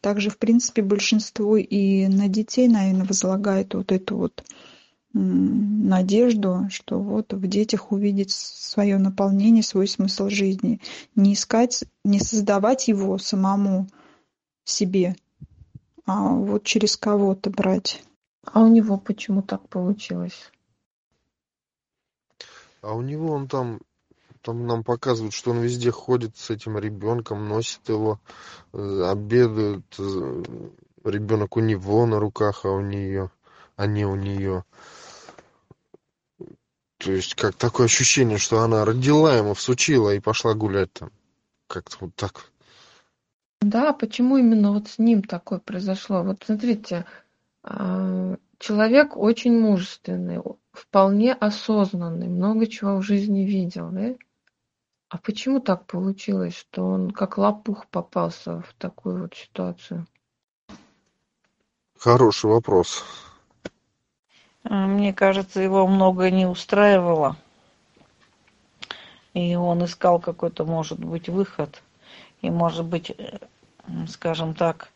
Также, 0.00 0.30
в 0.30 0.38
принципе, 0.38 0.82
большинство 0.82 1.56
и 1.56 2.06
на 2.08 2.28
детей, 2.28 2.68
наверное, 2.68 3.04
возлагает 3.04 3.74
вот 3.74 3.92
эту 3.92 4.16
вот 4.16 4.44
надежду, 5.12 6.68
что 6.70 6.98
вот 6.98 7.34
в 7.34 7.46
детях 7.46 7.92
увидеть 7.92 8.30
свое 8.30 8.96
наполнение, 8.98 9.62
свой 9.62 9.86
смысл 9.86 10.28
жизни. 10.28 10.80
Не 11.14 11.34
искать, 11.34 11.84
не 12.04 12.18
создавать 12.18 12.88
его 12.88 13.18
самому, 13.18 13.88
себе, 14.64 15.16
а 16.06 16.34
вот 16.34 16.64
через 16.64 16.96
кого-то 16.96 17.50
брать. 17.50 18.02
А 18.44 18.60
у 18.60 18.68
него 18.68 18.98
почему 18.98 19.42
так 19.42 19.68
получилось? 19.68 20.50
А 22.80 22.94
у 22.94 23.02
него 23.02 23.32
он 23.32 23.46
там, 23.46 23.80
там 24.40 24.66
нам 24.66 24.82
показывают, 24.82 25.34
что 25.34 25.52
он 25.52 25.60
везде 25.60 25.92
ходит 25.92 26.36
с 26.36 26.50
этим 26.50 26.76
ребенком, 26.76 27.48
носит 27.48 27.88
его, 27.88 28.20
э, 28.72 29.02
обедает, 29.08 29.84
э, 29.98 30.42
ребенок 31.04 31.56
у 31.56 31.60
него 31.60 32.06
на 32.06 32.18
руках, 32.18 32.64
а 32.64 32.70
у 32.70 32.80
нее, 32.80 33.30
а 33.76 33.86
не 33.86 34.04
у 34.04 34.16
нее. 34.16 34.64
То 36.98 37.10
есть, 37.10 37.34
как 37.34 37.54
такое 37.56 37.86
ощущение, 37.86 38.38
что 38.38 38.60
она 38.60 38.84
родила 38.84 39.36
ему, 39.36 39.54
всучила 39.54 40.14
и 40.14 40.20
пошла 40.20 40.54
гулять 40.54 40.92
там. 40.92 41.10
Как-то 41.66 41.96
вот 42.00 42.14
так. 42.14 42.51
Да, 43.62 43.92
почему 43.92 44.38
именно 44.38 44.72
вот 44.72 44.88
с 44.88 44.98
ним 44.98 45.22
такое 45.22 45.60
произошло? 45.60 46.24
Вот 46.24 46.42
смотрите, 46.44 47.06
а, 47.62 48.36
человек 48.58 49.16
очень 49.16 49.58
мужественный, 49.58 50.42
вполне 50.72 51.32
осознанный, 51.32 52.26
много 52.26 52.66
чего 52.66 52.96
в 52.96 53.02
жизни 53.02 53.42
видел, 53.42 53.90
да? 53.90 54.14
А 55.10 55.18
почему 55.18 55.60
так 55.60 55.86
получилось, 55.86 56.56
что 56.56 56.84
он 56.84 57.12
как 57.12 57.38
лопух 57.38 57.86
попался 57.86 58.62
в 58.62 58.74
такую 58.78 59.22
вот 59.22 59.34
ситуацию? 59.36 60.06
Хороший 61.96 62.50
вопрос. 62.50 63.04
А, 64.64 64.86
мне 64.88 65.14
кажется, 65.14 65.60
его 65.60 65.86
многое 65.86 66.32
не 66.32 66.46
устраивало. 66.46 67.36
И 69.34 69.54
он 69.54 69.84
искал 69.84 70.18
какой-то, 70.18 70.64
может 70.64 70.98
быть, 70.98 71.28
выход. 71.28 71.80
И, 72.42 72.50
может 72.50 72.84
быть, 72.84 73.10
э, 73.10 73.38
скажем 74.08 74.54
так, 74.54 74.90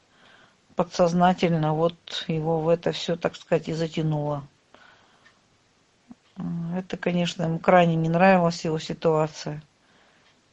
подсознательно 0.74 1.72
вот 1.74 2.24
его 2.28 2.60
в 2.60 2.68
это 2.68 2.92
все, 2.92 3.16
так 3.16 3.34
сказать, 3.36 3.68
и 3.68 3.72
затянуло. 3.72 4.46
Это, 6.74 6.96
конечно, 6.98 7.44
ему 7.44 7.58
крайне 7.58 7.96
не 7.96 8.10
нравилась 8.10 8.64
его 8.64 8.78
ситуация. 8.78 9.62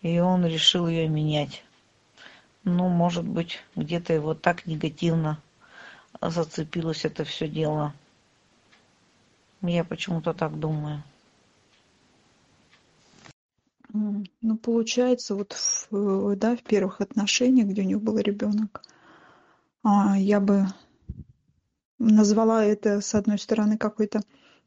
И 0.02 0.20
он 0.20 0.46
решил 0.46 0.88
ее 0.88 1.10
менять. 1.10 1.64
Ну, 2.64 2.88
может 2.88 3.26
быть, 3.26 3.60
где-то 3.76 4.14
его 4.14 4.34
так 4.34 4.66
негативно 4.66 5.40
зацепилось 6.22 7.04
это 7.04 7.26
все 7.26 7.48
дело. 7.48 7.94
Я 9.62 9.84
почему-то 9.84 10.34
так 10.34 10.58
думаю. 10.58 11.04
Ну, 13.94 14.58
получается, 14.58 15.36
вот 15.36 15.54
в, 15.92 16.36
да, 16.36 16.56
в 16.56 16.64
первых 16.64 17.00
отношениях, 17.00 17.68
где 17.68 17.84
у 17.84 17.86
него 17.86 18.02
был 18.02 18.18
ребенок, 18.18 18.82
а, 19.84 20.18
я 20.18 20.40
бы 20.40 20.66
назвала 22.00 22.66
это, 22.66 23.02
с 23.02 23.14
одной 23.14 23.38
стороны, 23.38 23.78
какой-то 23.78 24.22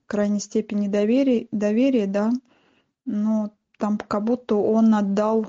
крайней 0.06 0.38
степени 0.38 0.86
доверия, 0.86 1.48
доверия, 1.50 2.06
да, 2.06 2.30
но 3.04 3.52
там 3.78 3.98
как 3.98 4.22
будто 4.22 4.54
он 4.54 4.94
отдал, 4.94 5.48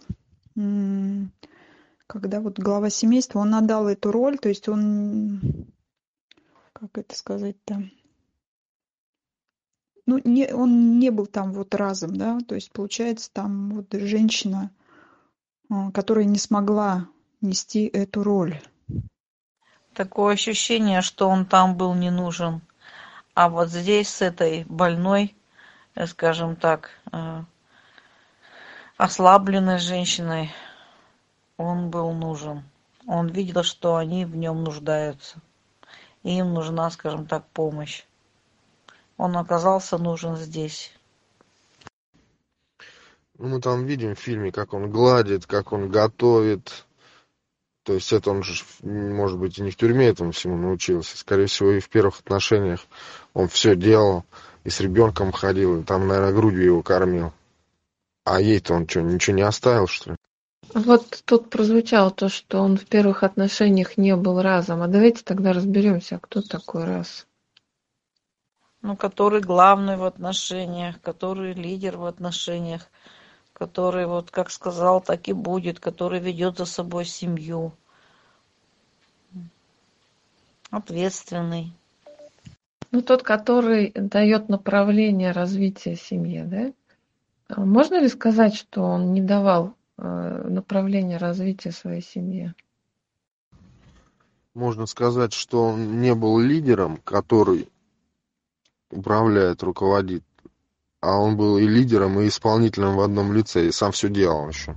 когда 2.08 2.42
вот 2.42 2.58
глава 2.58 2.90
семейства, 2.90 3.40
он 3.40 3.54
отдал 3.54 3.88
эту 3.88 4.12
роль, 4.12 4.40
то 4.40 4.50
есть 4.50 4.68
он, 4.68 5.68
как 6.74 6.98
это 6.98 7.16
сказать-то, 7.16 7.84
ну, 10.08 10.22
не, 10.24 10.52
он 10.54 11.00
не 11.00 11.12
был 11.12 11.28
там 11.28 11.52
вот 11.52 11.76
разом, 11.76 12.16
да, 12.16 12.40
то 12.48 12.56
есть 12.56 12.72
получается 12.72 13.30
там 13.32 13.72
вот 13.72 13.88
женщина, 13.92 14.72
а, 15.70 15.92
которая 15.92 16.24
не 16.24 16.40
смогла 16.40 17.08
нести 17.42 17.86
эту 17.86 18.24
роль. 18.24 18.60
Такое 19.94 20.34
ощущение, 20.34 21.02
что 21.02 21.28
он 21.28 21.46
там 21.46 21.76
был 21.76 21.94
не 21.94 22.10
нужен. 22.10 22.62
А 23.34 23.50
вот 23.50 23.70
здесь 23.70 24.08
с 24.10 24.22
этой 24.22 24.64
больной, 24.64 25.36
э, 25.96 26.08
скажем 26.08 26.56
так, 26.56 26.90
э, 27.12 27.44
ослабленной 28.96 29.78
женщиной 29.78 30.52
он 31.58 31.90
был 31.90 32.14
нужен. 32.14 32.64
Он 33.08 33.28
видел, 33.28 33.64
что 33.64 33.98
они 33.98 34.24
в 34.24 34.38
нем 34.38 34.64
нуждаются. 34.64 35.42
И 36.24 36.38
им 36.38 36.54
нужна, 36.54 36.90
скажем 36.92 37.28
так, 37.28 37.46
помощь. 37.50 38.07
Он 39.18 39.36
оказался 39.36 39.98
нужен 39.98 40.36
здесь. 40.36 40.92
Ну, 43.38 43.50
мы 43.50 43.62
там 43.62 43.86
видим 43.86 44.16
в 44.16 44.20
фильме, 44.20 44.52
как 44.52 44.74
он 44.74 44.90
гладит, 44.90 45.46
как 45.46 45.74
он 45.74 45.90
готовит. 45.90 46.86
То 47.84 47.94
есть 47.94 48.12
это 48.12 48.32
он 48.32 48.44
же, 48.44 48.64
может 48.84 49.38
быть, 49.40 49.58
и 49.58 49.62
не 49.62 49.72
в 49.72 49.78
тюрьме 49.78 50.08
этому 50.08 50.32
всему 50.32 50.58
научился. 50.58 51.18
Скорее 51.18 51.46
всего, 51.46 51.72
и 51.72 51.80
в 51.80 51.90
первых 51.90 52.20
отношениях 52.20 52.82
он 53.34 53.48
все 53.48 53.76
делал. 53.76 54.26
И 54.64 54.70
с 54.70 54.82
ребенком 54.82 55.32
ходил, 55.32 55.80
и 55.80 55.84
там, 55.84 56.08
наверное, 56.08 56.34
грудью 56.34 56.66
его 56.66 56.84
кормил. 56.84 57.32
А 58.26 58.42
ей-то 58.42 58.74
он 58.74 58.90
что, 58.90 59.02
ничего 59.02 59.38
не 59.38 59.44
оставил, 59.44 59.88
что 59.88 60.12
ли? 60.12 60.18
Вот 60.74 61.22
тут 61.24 61.50
прозвучало 61.50 62.12
то, 62.12 62.28
что 62.28 62.60
он 62.60 62.78
в 62.78 62.86
первых 62.86 63.24
отношениях 63.24 63.96
не 63.96 64.16
был 64.18 64.42
разом. 64.42 64.82
А 64.82 64.88
давайте 64.88 65.24
тогда 65.24 65.54
разберемся, 65.54 66.20
кто 66.22 66.42
такой 66.42 66.84
раз. 66.84 67.26
Ну, 68.82 68.96
который 68.96 69.42
главный 69.42 69.98
в 69.98 70.04
отношениях, 70.04 71.02
который 71.02 71.54
лидер 71.54 71.98
в 71.98 72.06
отношениях, 72.06 72.90
который, 73.54 74.06
вот 74.06 74.32
как 74.32 74.52
сказал, 74.52 75.02
так 75.02 75.28
и 75.28 75.34
будет, 75.34 75.80
который 75.80 76.20
ведет 76.20 76.58
за 76.58 76.66
собой 76.66 77.06
семью. 77.06 77.74
Ответственный. 80.70 81.74
Ну, 82.92 83.02
тот, 83.02 83.24
который 83.24 83.92
дает 83.92 84.50
направление 84.50 85.32
развития 85.32 85.96
семьи, 85.96 86.44
да? 86.44 86.72
А 87.50 87.62
можно 87.62 88.00
ли 88.00 88.08
сказать, 88.08 88.56
что 88.56 88.84
он 88.84 89.14
не 89.14 89.22
давал 89.22 89.78
Э, 90.00 90.48
направление 90.48 91.18
развития 91.18 91.72
своей 91.72 92.04
семьи. 92.04 92.54
Можно 94.54 94.86
сказать, 94.86 95.34
что 95.34 95.64
он 95.64 96.02
не 96.02 96.14
был 96.14 96.38
лидером, 96.40 96.98
который 96.98 97.68
управляет, 98.90 99.64
руководит, 99.64 100.24
а 101.02 101.18
он 101.20 101.38
был 101.38 101.58
и 101.58 101.68
лидером, 101.68 102.20
и 102.20 102.28
исполнителем 102.28 102.96
в 102.96 103.02
одном 103.02 103.34
лице, 103.34 103.68
и 103.68 103.72
сам 103.72 103.92
все 103.92 104.10
делал 104.10 104.50
еще. 104.50 104.76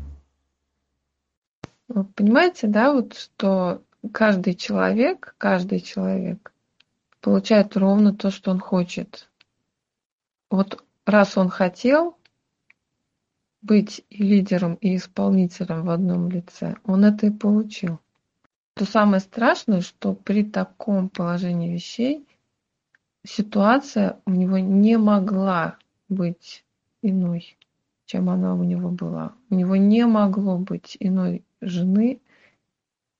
Вы 1.88 2.04
понимаете, 2.04 2.66
да, 2.66 2.92
вот 2.92 3.14
что 3.14 3.82
каждый 4.12 4.54
человек, 4.54 5.34
каждый 5.38 5.80
человек 5.80 6.52
получает 7.20 7.76
ровно 7.76 8.14
то, 8.14 8.30
что 8.30 8.50
он 8.50 8.60
хочет. 8.60 9.28
Вот 10.50 10.84
раз 11.04 11.36
он 11.36 11.48
хотел, 11.48 12.16
быть 13.62 14.04
и 14.08 14.22
лидером, 14.22 14.74
и 14.74 14.96
исполнителем 14.96 15.84
в 15.84 15.90
одном 15.90 16.30
лице. 16.30 16.76
Он 16.84 17.04
это 17.04 17.26
и 17.26 17.30
получил. 17.30 18.00
То 18.74 18.84
самое 18.84 19.20
страшное, 19.20 19.82
что 19.82 20.14
при 20.14 20.44
таком 20.44 21.08
положении 21.08 21.72
вещей 21.72 22.26
ситуация 23.24 24.20
у 24.26 24.30
него 24.30 24.58
не 24.58 24.98
могла 24.98 25.78
быть 26.08 26.64
иной, 27.02 27.58
чем 28.06 28.30
она 28.30 28.54
у 28.54 28.64
него 28.64 28.90
была. 28.90 29.34
У 29.50 29.54
него 29.54 29.76
не 29.76 30.06
могло 30.06 30.58
быть 30.58 30.96
иной 31.00 31.44
жены 31.60 32.20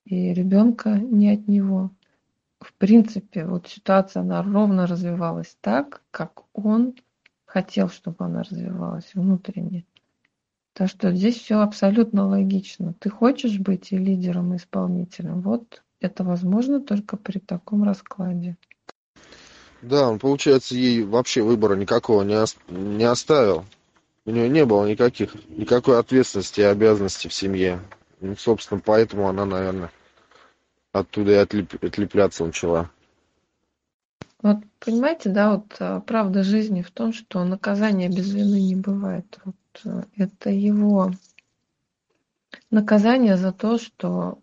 и 0.05 0.33
ребенка 0.33 0.99
не 0.99 1.33
от 1.33 1.49
него. 1.49 1.91
В 2.61 2.75
принципе, 2.75 3.47
вот 3.47 3.69
ситуация, 3.69 4.21
она 4.21 4.43
ровно 4.43 4.87
развивалась 4.87 5.57
так, 5.61 6.03
как 6.11 6.43
он 6.53 6.95
хотел, 7.47 7.89
чтобы 7.89 8.25
она 8.25 8.43
развивалась 8.43 9.15
внутренне. 9.15 9.85
Так 10.73 10.89
что 10.89 11.13
здесь 11.13 11.37
все 11.37 11.61
абсолютно 11.61 12.27
логично. 12.27 12.95
Ты 12.95 13.11
хочешь 13.11 13.59
быть 13.59 13.93
и 13.93 13.99
лидером, 13.99 14.53
и 14.53 14.57
исполнителем. 14.57 15.41
Вот 15.41 15.83
это 16.01 16.23
возможно 16.23 16.81
только 16.81 17.17
при 17.17 17.39
таком 17.39 17.83
раскладе. 17.83 18.57
Да, 19.83 20.09
он, 20.09 20.19
получается, 20.19 20.75
ей 20.75 21.03
вообще 21.05 21.43
выбора 21.43 21.75
никакого 21.75 22.23
не, 22.23 22.35
ос- 22.35 22.57
не 22.69 23.05
оставил. 23.05 23.65
У 24.27 24.31
нее 24.31 24.49
не 24.49 24.65
было 24.67 24.87
никаких, 24.87 25.35
никакой 25.49 25.99
ответственности 25.99 26.61
и 26.61 26.65
обязанности 26.65 27.29
в 27.29 27.35
семье. 27.35 27.81
Ну, 28.21 28.37
собственно, 28.37 28.81
поэтому 28.85 29.29
она, 29.29 29.47
наверное, 29.47 29.91
оттуда 30.93 31.33
и 31.33 31.35
отлеп- 31.37 31.85
отлепляться 31.87 32.45
начала. 32.45 32.91
Вот 34.43 34.59
понимаете, 34.79 35.31
да, 35.31 35.55
вот 35.57 35.77
а, 35.81 36.01
правда 36.01 36.43
жизни 36.43 36.83
в 36.83 36.91
том, 36.91 37.13
что 37.13 37.45
наказания 37.45 38.09
без 38.09 38.33
вины 38.33 38.61
не 38.61 38.77
бывает. 38.77 39.39
Вот 39.45 39.57
а, 39.85 40.05
это 40.17 40.51
его 40.51 41.11
наказание 42.71 43.37
за 43.37 43.53
то, 43.53 43.79
что 43.79 44.39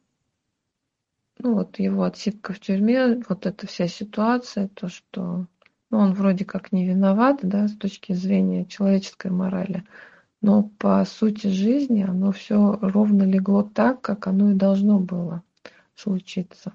ну 1.39 1.55
вот 1.55 1.79
его 1.79 2.03
отсидка 2.03 2.53
в 2.53 2.59
тюрьме, 2.59 3.21
вот 3.27 3.45
эта 3.45 3.67
вся 3.67 3.87
ситуация, 3.87 4.67
то, 4.67 4.89
что 4.89 5.47
ну, 5.89 5.99
он 5.99 6.13
вроде 6.13 6.45
как 6.45 6.71
не 6.71 6.87
виноват, 6.87 7.39
да, 7.43 7.67
с 7.67 7.75
точки 7.75 8.13
зрения 8.13 8.65
человеческой 8.65 9.31
морали, 9.31 9.83
но 10.41 10.63
по 10.63 11.03
сути 11.05 11.47
жизни 11.47 12.03
оно 12.03 12.31
все 12.31 12.77
ровно 12.81 13.23
легло 13.23 13.63
так, 13.63 14.01
как 14.01 14.27
оно 14.27 14.51
и 14.51 14.55
должно 14.55 14.99
было 14.99 15.43
случиться. 15.95 16.73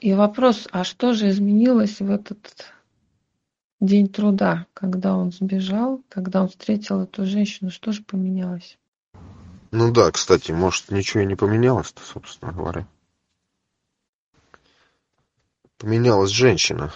И 0.00 0.12
вопрос, 0.14 0.68
а 0.72 0.84
что 0.84 1.12
же 1.12 1.30
изменилось 1.30 2.00
в 2.00 2.10
этот 2.10 2.74
день 3.80 4.08
труда, 4.08 4.66
когда 4.74 5.16
он 5.16 5.32
сбежал, 5.32 6.02
когда 6.08 6.42
он 6.42 6.48
встретил 6.48 7.02
эту 7.02 7.24
женщину, 7.24 7.70
что 7.70 7.92
же 7.92 8.02
поменялось? 8.02 8.78
Ну 9.70 9.92
да, 9.92 10.10
кстати, 10.10 10.52
может, 10.52 10.90
ничего 10.90 11.22
и 11.22 11.26
не 11.26 11.34
поменялось-то, 11.34 12.02
собственно 12.02 12.52
говоря. 12.52 12.86
Поменялась 15.78 16.30
женщина. 16.30 16.90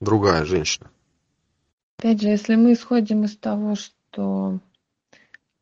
Другая 0.00 0.44
женщина. 0.44 0.90
Опять 1.98 2.22
же, 2.22 2.28
если 2.28 2.54
мы 2.54 2.72
исходим 2.72 3.24
из 3.24 3.36
того, 3.36 3.74
что 3.74 4.60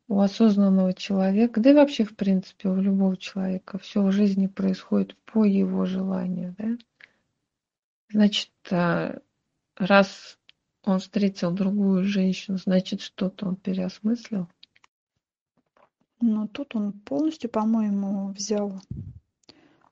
у 0.07 0.19
осознанного 0.19 0.93
человека, 0.93 1.59
да 1.59 1.71
и 1.71 1.73
вообще, 1.73 2.05
в 2.05 2.15
принципе, 2.15 2.69
у 2.69 2.75
любого 2.75 3.17
человека, 3.17 3.77
все 3.77 4.01
в 4.01 4.11
жизни 4.11 4.47
происходит 4.47 5.17
по 5.25 5.43
его 5.43 5.85
желанию, 5.85 6.55
да? 6.57 6.77
Значит, 8.09 8.51
а, 8.71 9.19
раз 9.75 10.37
он 10.83 10.99
встретил 10.99 11.51
другую 11.51 12.03
женщину, 12.03 12.57
значит, 12.57 13.01
что-то 13.01 13.47
он 13.47 13.55
переосмыслил. 13.55 14.47
Но 16.21 16.47
тут 16.47 16.75
он 16.75 16.93
полностью, 16.93 17.49
по-моему, 17.49 18.29
взял 18.29 18.81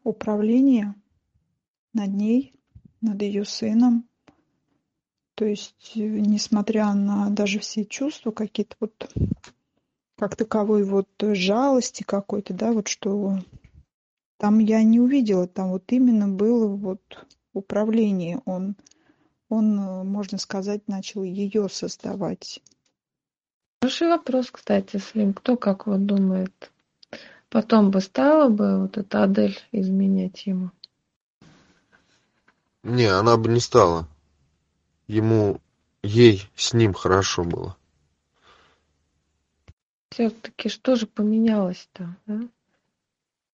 управление 0.03 0.95
над 1.93 2.13
ней, 2.13 2.53
над 3.01 3.21
ее 3.21 3.45
сыном. 3.45 4.07
То 5.35 5.45
есть, 5.45 5.93
несмотря 5.95 6.93
на 6.93 7.29
даже 7.29 7.59
все 7.59 7.85
чувства 7.85 8.31
какие-то 8.31 8.75
вот 8.79 9.11
как 10.17 10.35
таковой 10.35 10.83
вот 10.83 11.09
жалости 11.19 12.03
какой-то, 12.03 12.53
да, 12.53 12.71
вот 12.71 12.87
что 12.87 13.39
там 14.37 14.59
я 14.59 14.83
не 14.83 14.99
увидела, 14.99 15.47
там 15.47 15.69
вот 15.69 15.91
именно 15.91 16.27
было 16.27 16.67
вот 16.67 17.01
управление, 17.53 18.41
он, 18.45 18.75
он, 19.49 19.75
можно 20.07 20.37
сказать, 20.37 20.87
начал 20.87 21.23
ее 21.23 21.69
создавать. 21.69 22.61
Хороший 23.81 24.09
вопрос, 24.09 24.51
кстати, 24.51 24.97
Слим. 24.97 25.33
Кто 25.33 25.57
как 25.57 25.87
вот 25.87 26.05
думает? 26.05 26.71
Потом 27.49 27.89
бы 27.89 27.99
стала 27.99 28.47
бы 28.47 28.81
вот 28.81 28.97
эта 28.97 29.23
Адель 29.23 29.57
изменять 29.71 30.45
ему? 30.45 30.69
Не, 32.83 33.05
она 33.05 33.37
бы 33.37 33.49
не 33.49 33.59
стала. 33.59 34.07
Ему, 35.07 35.61
ей 36.01 36.49
с 36.55 36.73
ним 36.73 36.93
хорошо 36.93 37.43
было. 37.43 37.77
Все-таки 40.09 40.67
что 40.67 40.95
же 40.95 41.07
поменялось-то? 41.07 42.17
Да? 42.25 42.41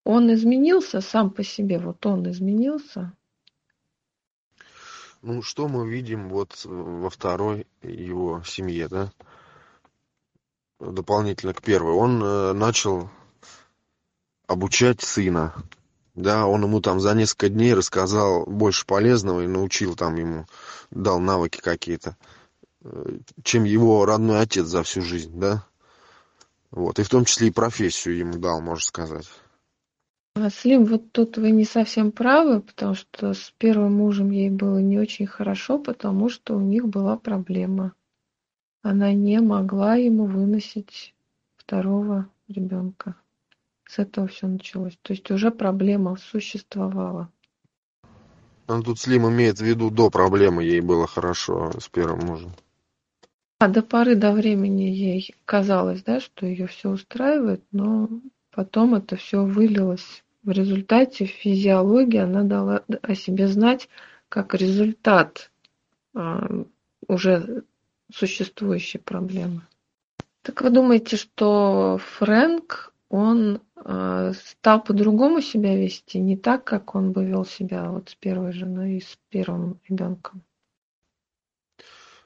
Он 0.04 0.34
изменился 0.34 1.02
сам 1.02 1.30
по 1.30 1.44
себе, 1.44 1.80
вот 1.80 2.06
он 2.06 2.30
изменился. 2.32 3.13
Ну, 5.22 5.42
что 5.42 5.68
мы 5.68 5.90
видим 5.90 6.30
вот 6.30 6.63
во 6.63 7.10
второй 7.10 7.68
его 7.82 8.42
семье, 8.44 8.88
да? 8.88 9.12
Дополнительно 10.80 11.54
к 11.54 11.62
первой. 11.62 11.94
Он 11.94 12.24
э, 12.24 12.54
начал 12.54 13.10
обучать 14.48 15.02
сына. 15.02 15.54
Да, 16.17 16.47
он 16.47 16.63
ему 16.63 16.82
там 16.82 16.99
за 16.99 17.13
несколько 17.13 17.47
дней 17.47 17.75
рассказал 17.75 18.43
больше 18.47 18.88
полезного 18.88 19.41
и 19.43 19.47
научил 19.47 19.95
там 19.95 20.15
ему, 20.15 20.47
дал 20.89 21.19
навыки 21.19 21.60
какие-то. 21.62 22.17
чем 23.43 23.65
его 23.65 24.03
родной 24.03 24.41
отец 24.41 24.65
за 24.65 24.82
всю 24.82 25.03
жизнь, 25.03 25.39
да? 25.39 25.63
Вот, 26.71 26.97
и 26.97 27.03
в 27.03 27.10
том 27.10 27.23
числе 27.25 27.49
и 27.49 27.51
профессию 27.51 28.17
ему 28.17 28.39
дал, 28.39 28.62
можно 28.62 28.84
сказать. 28.84 29.27
Слим, 30.51 30.86
вот 30.86 31.12
тут 31.12 31.38
вы 31.38 31.51
не 31.51 31.65
совсем 31.65 32.12
правы, 32.12 32.62
потому 32.62 32.95
что 32.95 33.36
с 33.36 33.53
первым 33.60 33.93
мужем 33.97 34.32
ей 34.32 34.49
было 34.49 34.80
не 34.80 34.97
очень 34.97 35.27
хорошо, 35.27 35.77
потому 35.77 36.30
что 36.30 36.56
у 36.56 36.62
них 36.62 36.88
была 36.88 37.15
проблема. 37.17 37.93
Она 38.82 39.13
не 39.13 39.39
могла 39.39 39.95
ему 39.95 40.25
выносить 40.25 41.13
второго 41.58 42.27
ребенка. 42.47 43.15
С 43.88 44.00
этого 44.00 44.28
все 44.28 44.47
началось. 44.47 44.97
То 45.02 45.13
есть 45.13 45.30
уже 45.32 45.50
проблема 45.50 46.17
существовала. 46.17 47.30
Ну, 48.67 48.84
тут 48.84 49.00
Слим 49.00 49.30
имеет 49.30 49.60
в 49.60 49.63
виду, 49.63 49.89
до 49.89 50.10
проблемы 50.10 50.63
ей 50.63 50.82
было 50.82 51.08
хорошо 51.08 51.71
с 51.80 51.88
первым 51.88 52.26
мужем. 52.26 52.52
А 53.60 53.69
до 53.69 53.82
поры 53.82 54.15
до 54.15 54.34
времени 54.34 54.84
ей 54.84 55.34
казалось, 55.45 56.04
да, 56.04 56.19
что 56.19 56.45
ее 56.45 56.67
все 56.67 56.89
устраивает, 56.89 57.63
но 57.71 58.10
потом 58.52 58.93
это 58.95 59.15
все 59.15 59.43
вылилось 59.43 60.23
в 60.43 60.52
результате 60.52 61.26
в 61.26 61.30
физиологии, 61.30 62.19
она 62.19 62.43
дала 62.43 62.84
о 63.02 63.15
себе 63.15 63.47
знать 63.47 63.89
как 64.30 64.54
результат 64.54 65.50
а, 66.13 66.47
уже 67.08 67.63
существующей 68.13 69.00
проблемы. 69.00 69.62
Так 70.41 70.62
вы 70.62 70.69
думаете, 70.69 71.17
что 71.17 72.00
Фрэнк, 72.17 72.93
он 73.10 73.62
стал 73.84 74.84
по-другому 74.84 75.42
себя 75.42 75.76
вести, 75.76 76.20
не 76.20 76.36
так, 76.36 76.63
как 76.63 76.96
он 76.96 77.12
бы 77.12 77.26
вел 77.26 77.46
себя 77.46 77.90
вот 77.90 78.10
с 78.10 78.16
первой 78.16 78.52
женой 78.52 78.98
и 78.98 79.02
с 79.02 79.18
первым 79.30 79.80
ребенком? 79.88 80.42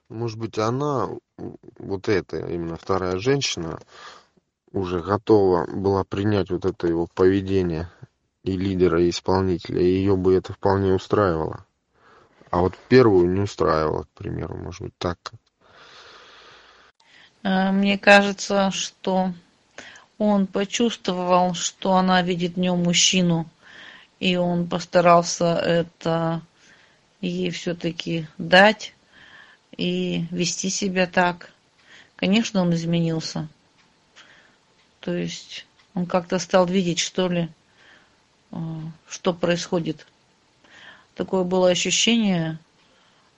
Может 0.09 0.39
быть, 0.39 0.57
она, 0.57 1.09
вот 1.37 2.09
эта, 2.09 2.37
именно 2.37 2.75
вторая 2.75 3.17
женщина, 3.17 3.79
уже 4.71 5.01
готова 5.01 5.65
была 5.71 6.03
принять 6.03 6.49
вот 6.49 6.65
это 6.65 6.87
его 6.87 7.07
поведение 7.13 7.89
и 8.43 8.57
лидера, 8.57 9.01
и 9.01 9.09
исполнителя, 9.09 9.81
и 9.81 9.85
ее 9.85 10.15
бы 10.15 10.35
это 10.35 10.53
вполне 10.53 10.93
устраивало. 10.93 11.65
А 12.49 12.59
вот 12.59 12.73
первую 12.89 13.29
не 13.29 13.41
устраивало, 13.41 14.03
к 14.03 14.09
примеру, 14.09 14.57
может 14.57 14.81
быть, 14.81 14.97
так. 14.97 15.17
Э, 17.43 17.71
мне 17.71 17.97
кажется, 17.97 18.71
что 18.71 19.33
он 20.21 20.45
почувствовал, 20.45 21.55
что 21.55 21.95
она 21.95 22.21
видит 22.21 22.53
в 22.53 22.59
нем 22.59 22.83
мужчину, 22.83 23.49
и 24.19 24.35
он 24.35 24.67
постарался 24.69 25.55
это 25.55 26.43
ей 27.21 27.49
все-таки 27.49 28.27
дать 28.37 28.93
и 29.75 30.25
вести 30.29 30.69
себя 30.69 31.07
так. 31.07 31.51
Конечно, 32.17 32.61
он 32.61 32.71
изменился. 32.75 33.47
То 34.99 35.11
есть 35.11 35.65
он 35.95 36.05
как-то 36.05 36.37
стал 36.37 36.67
видеть, 36.67 36.99
что 36.99 37.27
ли, 37.27 37.49
э, 38.51 38.57
что 39.07 39.33
происходит. 39.33 40.05
Такое 41.15 41.43
было 41.43 41.71
ощущение, 41.71 42.59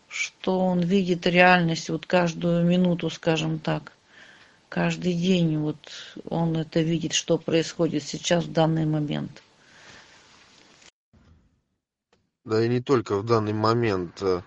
что 0.09 0.59
он 0.59 0.81
видит 0.81 1.25
реальность 1.27 1.89
вот 1.89 2.05
каждую 2.05 2.65
минуту, 2.65 3.09
скажем 3.09 3.59
так. 3.59 3.93
Каждый 4.73 5.13
день 5.13 5.59
вот 5.59 5.77
он 6.31 6.57
это 6.57 6.81
видит, 6.81 7.13
что 7.13 7.37
происходит 7.37 8.01
сейчас 8.01 8.45
в 8.45 8.51
данный 8.51 8.87
момент. 8.87 9.43
Да 12.43 12.59
и 12.65 12.67
не 12.67 12.81
только 12.81 13.17
в 13.17 13.23
данный 13.23 13.53
момент. 13.53 14.19
Э, 14.23 14.41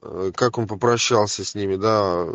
э, 0.00 0.32
как 0.34 0.56
он 0.56 0.66
попрощался 0.66 1.44
с 1.44 1.54
ними, 1.54 1.76
да, 1.76 2.28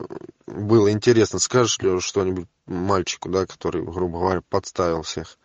было 0.45 0.91
интересно. 0.91 1.39
Скажешь 1.39 1.80
ли 1.80 1.99
что-нибудь 1.99 2.47
мальчику, 2.67 3.30
да, 3.30 3.47
который, 3.47 3.82
грубо 3.82 4.19
говоря, 4.19 4.41
подставил 4.47 5.01
всех. 5.01 5.39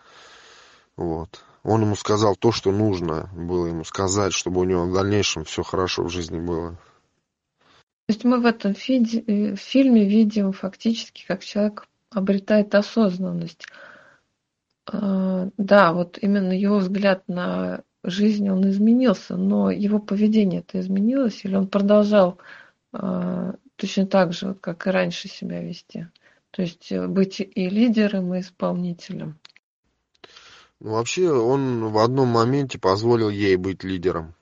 Вот. 0.98 1.42
Он 1.62 1.80
ему 1.80 1.96
сказал 1.96 2.36
то, 2.36 2.52
что 2.52 2.70
нужно 2.70 3.30
было 3.32 3.68
ему 3.68 3.84
сказать, 3.84 4.34
чтобы 4.34 4.60
у 4.60 4.64
него 4.64 4.84
в 4.84 4.92
дальнейшем 4.92 5.46
все 5.46 5.62
хорошо 5.62 6.02
в 6.02 6.10
жизни 6.10 6.38
было. 6.38 6.76
То 8.12 8.14
есть 8.16 8.24
мы 8.24 8.40
в 8.40 8.44
этом 8.44 8.74
фиде, 8.74 9.24
э, 9.26 9.56
фильме 9.56 10.06
видим 10.06 10.52
фактически, 10.52 11.24
как 11.26 11.42
человек 11.42 11.88
обретает 12.10 12.74
осознанность. 12.74 13.64
А, 14.84 15.48
да, 15.56 15.94
вот 15.94 16.18
именно 16.20 16.52
его 16.52 16.76
взгляд 16.76 17.26
на 17.26 17.84
жизнь, 18.04 18.50
он 18.50 18.68
изменился, 18.68 19.36
но 19.36 19.70
его 19.70 19.98
поведение 19.98 20.60
это 20.60 20.78
изменилось, 20.78 21.42
или 21.46 21.54
он 21.54 21.68
продолжал 21.68 22.36
а, 22.92 23.54
точно 23.76 24.06
так 24.06 24.34
же, 24.34 24.52
как 24.60 24.86
и 24.86 24.90
раньше 24.90 25.28
себя 25.28 25.62
вести? 25.62 26.06
То 26.50 26.60
есть 26.60 26.92
э, 26.92 27.06
быть 27.06 27.40
и 27.40 27.70
лидером, 27.70 28.34
и 28.34 28.40
исполнителем. 28.40 29.38
Ну, 30.80 30.90
вообще, 30.90 31.32
он 31.32 31.86
в 31.86 31.96
одном 31.96 32.28
моменте 32.28 32.78
позволил 32.78 33.30
ей 33.30 33.56
быть 33.56 33.84
лидером 33.84 34.34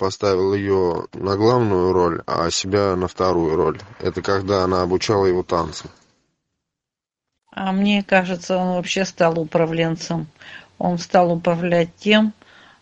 поставил 0.00 0.54
ее 0.54 1.08
на 1.12 1.36
главную 1.36 1.92
роль, 1.92 2.22
а 2.26 2.50
себя 2.50 2.96
на 2.96 3.06
вторую 3.06 3.54
роль. 3.54 3.78
Это 4.00 4.22
когда 4.22 4.64
она 4.64 4.80
обучала 4.80 5.26
его 5.26 5.42
танцам. 5.42 5.90
А 7.52 7.70
мне 7.72 8.02
кажется, 8.02 8.56
он 8.56 8.76
вообще 8.76 9.04
стал 9.04 9.38
управленцем. 9.38 10.26
Он 10.78 10.98
стал 10.98 11.30
управлять 11.30 11.90
тем, 11.98 12.32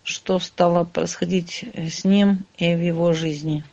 что 0.04 0.38
стало 0.38 0.84
происходить 0.84 1.64
с 1.74 2.04
ним 2.04 2.44
и 2.56 2.72
в 2.76 2.80
его 2.80 3.12
жизни. 3.12 3.64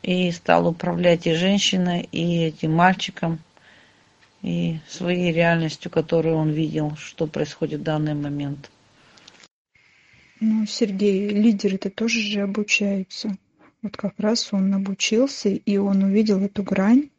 И 0.00 0.32
стал 0.32 0.68
управлять 0.68 1.26
и 1.26 1.34
женщиной, 1.34 2.08
и 2.10 2.44
этим 2.44 2.72
мальчиком, 2.72 3.38
и 4.40 4.78
своей 4.88 5.30
реальностью, 5.30 5.90
которую 5.90 6.36
он 6.36 6.50
видел, 6.52 6.96
что 6.96 7.26
происходит 7.26 7.80
в 7.80 7.84
данный 7.84 8.14
момент. 8.14 8.70
Ну, 10.40 10.66
Сергей, 10.66 11.28
лидеры-то 11.28 11.90
тоже 11.90 12.20
же 12.20 12.42
обучаются. 12.42 13.36
Вот 13.82 13.96
как 13.96 14.14
раз 14.18 14.52
он 14.52 14.74
обучился, 14.74 15.48
и 15.48 15.76
он 15.78 16.02
увидел 16.02 16.40
эту 16.40 16.62
грань, 16.62 17.10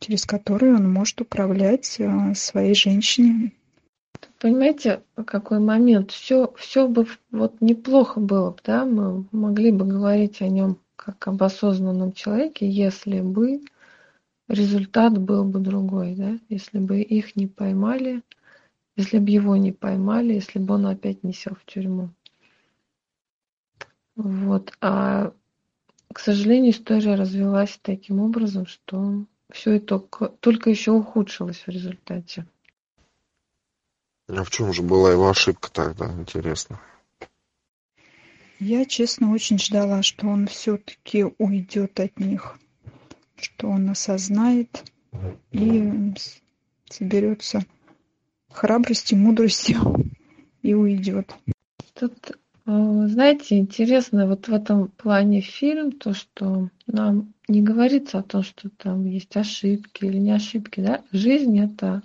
через 0.00 0.24
которую 0.24 0.76
он 0.76 0.92
может 0.92 1.20
управлять 1.20 2.00
а, 2.00 2.34
своей 2.34 2.74
женщиной. 2.74 3.54
Понимаете, 4.40 5.02
какой 5.24 5.58
момент? 5.58 6.10
Все, 6.10 6.52
все 6.56 6.88
бы 6.88 7.06
вот 7.30 7.60
неплохо 7.60 8.20
было, 8.20 8.56
да, 8.64 8.84
мы 8.84 9.26
могли 9.32 9.70
бы 9.70 9.84
говорить 9.84 10.42
о 10.42 10.48
нем 10.48 10.78
как 10.96 11.28
об 11.28 11.42
осознанном 11.42 12.12
человеке, 12.12 12.68
если 12.68 13.20
бы 13.20 13.60
результат 14.48 15.18
был 15.18 15.44
бы 15.44 15.60
другой, 15.60 16.14
да, 16.14 16.38
если 16.48 16.78
бы 16.78 17.00
их 17.00 17.36
не 17.36 17.46
поймали, 17.46 18.22
если 18.96 19.18
бы 19.18 19.30
его 19.30 19.56
не 19.56 19.72
поймали, 19.72 20.34
если 20.34 20.58
бы 20.58 20.74
он 20.74 20.86
опять 20.86 21.22
не 21.22 21.32
сел 21.32 21.54
в 21.54 21.64
тюрьму. 21.64 22.10
Вот. 24.16 24.72
А, 24.80 25.32
к 26.12 26.18
сожалению, 26.20 26.72
история 26.72 27.14
развилась 27.14 27.78
таким 27.82 28.20
образом, 28.20 28.66
что 28.66 29.24
все 29.50 29.72
это 29.72 29.98
только 30.40 30.70
еще 30.70 30.92
ухудшилось 30.92 31.64
в 31.66 31.68
результате. 31.68 32.46
А 34.28 34.42
в 34.42 34.50
чем 34.50 34.72
же 34.72 34.82
была 34.82 35.12
его 35.12 35.28
ошибка 35.28 35.70
тогда, 35.70 36.06
интересно? 36.12 36.80
Я, 38.58 38.86
честно, 38.86 39.32
очень 39.32 39.58
ждала, 39.58 40.02
что 40.02 40.26
он 40.26 40.46
все-таки 40.46 41.24
уйдет 41.38 42.00
от 42.00 42.18
них, 42.18 42.58
что 43.36 43.68
он 43.68 43.90
осознает 43.90 44.84
и 45.50 46.14
соберется 46.88 47.66
храбрости, 48.50 49.14
мудростью 49.14 50.10
и 50.62 50.72
уйдет. 50.74 51.34
Тут 51.94 52.38
знаете, 52.66 53.58
интересно 53.58 54.26
вот 54.26 54.48
в 54.48 54.54
этом 54.54 54.88
плане 54.88 55.40
фильм, 55.40 55.92
то, 55.92 56.14
что 56.14 56.70
нам 56.86 57.34
не 57.46 57.62
говорится 57.62 58.18
о 58.18 58.22
том, 58.22 58.42
что 58.42 58.70
там 58.70 59.04
есть 59.04 59.36
ошибки 59.36 60.04
или 60.04 60.16
не 60.16 60.32
ошибки, 60.32 60.80
да. 60.80 61.02
Жизнь– 61.12 61.58
это 61.60 62.02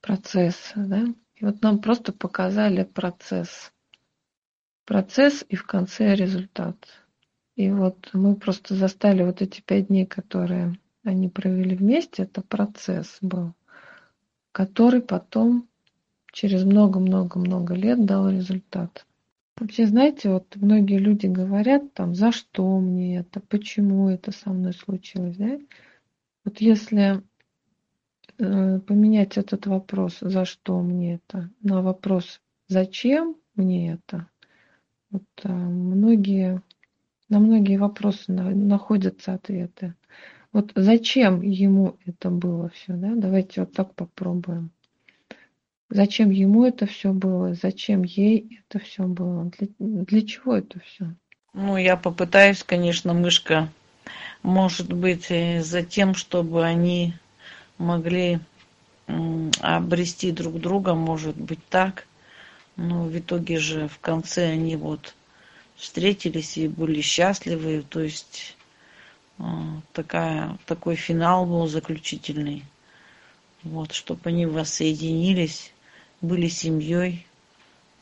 процесс, 0.00 0.72
да. 0.74 1.04
И 1.36 1.44
вот 1.44 1.62
нам 1.62 1.78
просто 1.80 2.12
показали 2.12 2.82
процесс. 2.82 3.72
Процесс 4.84 5.44
и 5.48 5.56
в 5.56 5.64
конце 5.64 6.14
результат. 6.14 6.76
И 7.54 7.70
вот 7.70 8.10
мы 8.12 8.34
просто 8.34 8.74
застали 8.74 9.22
вот 9.22 9.40
эти 9.40 9.60
пять 9.60 9.86
дней, 9.86 10.04
которые 10.04 10.76
они 11.04 11.28
провели 11.28 11.76
вместе, 11.76 12.24
это 12.24 12.42
процесс 12.42 13.18
был, 13.20 13.54
который 14.50 15.00
потом 15.00 15.68
через 16.32 16.64
много-много-много 16.64 17.74
лет 17.74 18.04
дал 18.04 18.28
результат. 18.28 19.06
Вообще, 19.56 19.86
знаете, 19.86 20.30
вот 20.30 20.56
многие 20.56 20.98
люди 20.98 21.26
говорят 21.26 21.94
там, 21.94 22.14
за 22.14 22.32
что 22.32 22.78
мне 22.80 23.18
это, 23.18 23.40
почему 23.40 24.08
это 24.08 24.32
со 24.32 24.50
мной 24.50 24.72
случилось, 24.72 25.36
да? 25.36 25.58
Вот 26.44 26.60
если 26.60 27.22
э, 28.38 28.80
поменять 28.80 29.38
этот 29.38 29.66
вопрос, 29.66 30.18
за 30.20 30.44
что 30.44 30.80
мне 30.80 31.14
это, 31.14 31.50
на 31.62 31.82
вопрос, 31.82 32.40
зачем 32.68 33.36
мне 33.54 33.92
это, 33.92 34.28
вот 35.10 35.24
э, 35.44 35.48
многие 35.48 36.60
на 37.28 37.38
многие 37.38 37.78
вопросы 37.78 38.32
находятся 38.32 39.34
ответы. 39.34 39.94
Вот 40.52 40.72
зачем 40.74 41.40
ему 41.42 41.96
это 42.04 42.30
было 42.30 42.68
все, 42.68 42.94
да? 42.94 43.14
Давайте 43.16 43.62
вот 43.62 43.72
так 43.72 43.94
попробуем. 43.94 44.70
Зачем 45.90 46.30
ему 46.30 46.64
это 46.64 46.86
все 46.86 47.12
было? 47.12 47.54
Зачем 47.54 48.02
ей 48.02 48.60
это 48.68 48.84
все 48.84 49.04
было? 49.04 49.50
Для, 49.58 49.68
для 49.78 50.22
чего 50.22 50.56
это 50.56 50.80
все? 50.80 51.14
Ну, 51.52 51.76
я 51.76 51.96
попытаюсь, 51.96 52.64
конечно, 52.64 53.14
мышка. 53.14 53.68
Может 54.42 54.92
быть, 54.92 55.28
за 55.28 55.82
тем, 55.82 56.14
чтобы 56.14 56.64
они 56.64 57.14
могли 57.78 58.40
обрести 59.60 60.32
друг 60.32 60.60
друга, 60.60 60.94
может 60.94 61.36
быть 61.36 61.64
так. 61.68 62.06
Но 62.76 63.04
в 63.04 63.16
итоге 63.16 63.58
же 63.58 63.86
в 63.88 63.98
конце 64.00 64.50
они 64.50 64.76
вот 64.76 65.14
встретились 65.76 66.56
и 66.56 66.68
были 66.68 67.00
счастливы. 67.00 67.84
То 67.88 68.00
есть 68.00 68.56
а, 69.38 69.80
такая, 69.92 70.58
такой 70.66 70.96
финал 70.96 71.46
был 71.46 71.66
заключительный. 71.66 72.64
Вот, 73.62 73.92
чтобы 73.92 74.20
они 74.24 74.46
воссоединились, 74.46 75.72
были 76.24 76.48
семьей, 76.48 77.26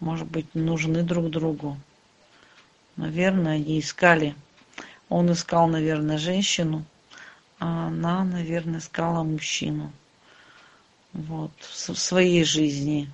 может 0.00 0.26
быть, 0.28 0.54
нужны 0.54 1.02
друг 1.02 1.30
другу. 1.30 1.78
Наверное, 2.96 3.56
они 3.56 3.78
искали. 3.78 4.34
Он 5.08 5.30
искал, 5.32 5.68
наверное, 5.68 6.18
женщину, 6.18 6.84
а 7.58 7.88
она, 7.88 8.24
наверное, 8.24 8.80
искала 8.80 9.22
мужчину. 9.22 9.92
Вот, 11.12 11.52
в 11.60 11.94
своей 11.94 12.44
жизни. 12.44 13.10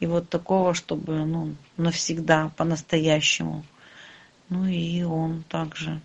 И 0.00 0.06
вот 0.06 0.28
такого, 0.28 0.74
чтобы, 0.74 1.24
ну, 1.24 1.56
навсегда, 1.76 2.52
по-настоящему. 2.56 3.64
Ну 4.48 4.66
и 4.66 5.02
он 5.02 5.42
также. 5.48 6.00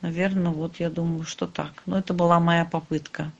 Наверное, 0.00 0.52
вот 0.52 0.80
я 0.80 0.90
думаю, 0.90 1.24
что 1.24 1.46
так. 1.46 1.82
Но 1.86 1.98
это 1.98 2.14
была 2.14 2.40
моя 2.40 2.64
попытка. 2.64 3.30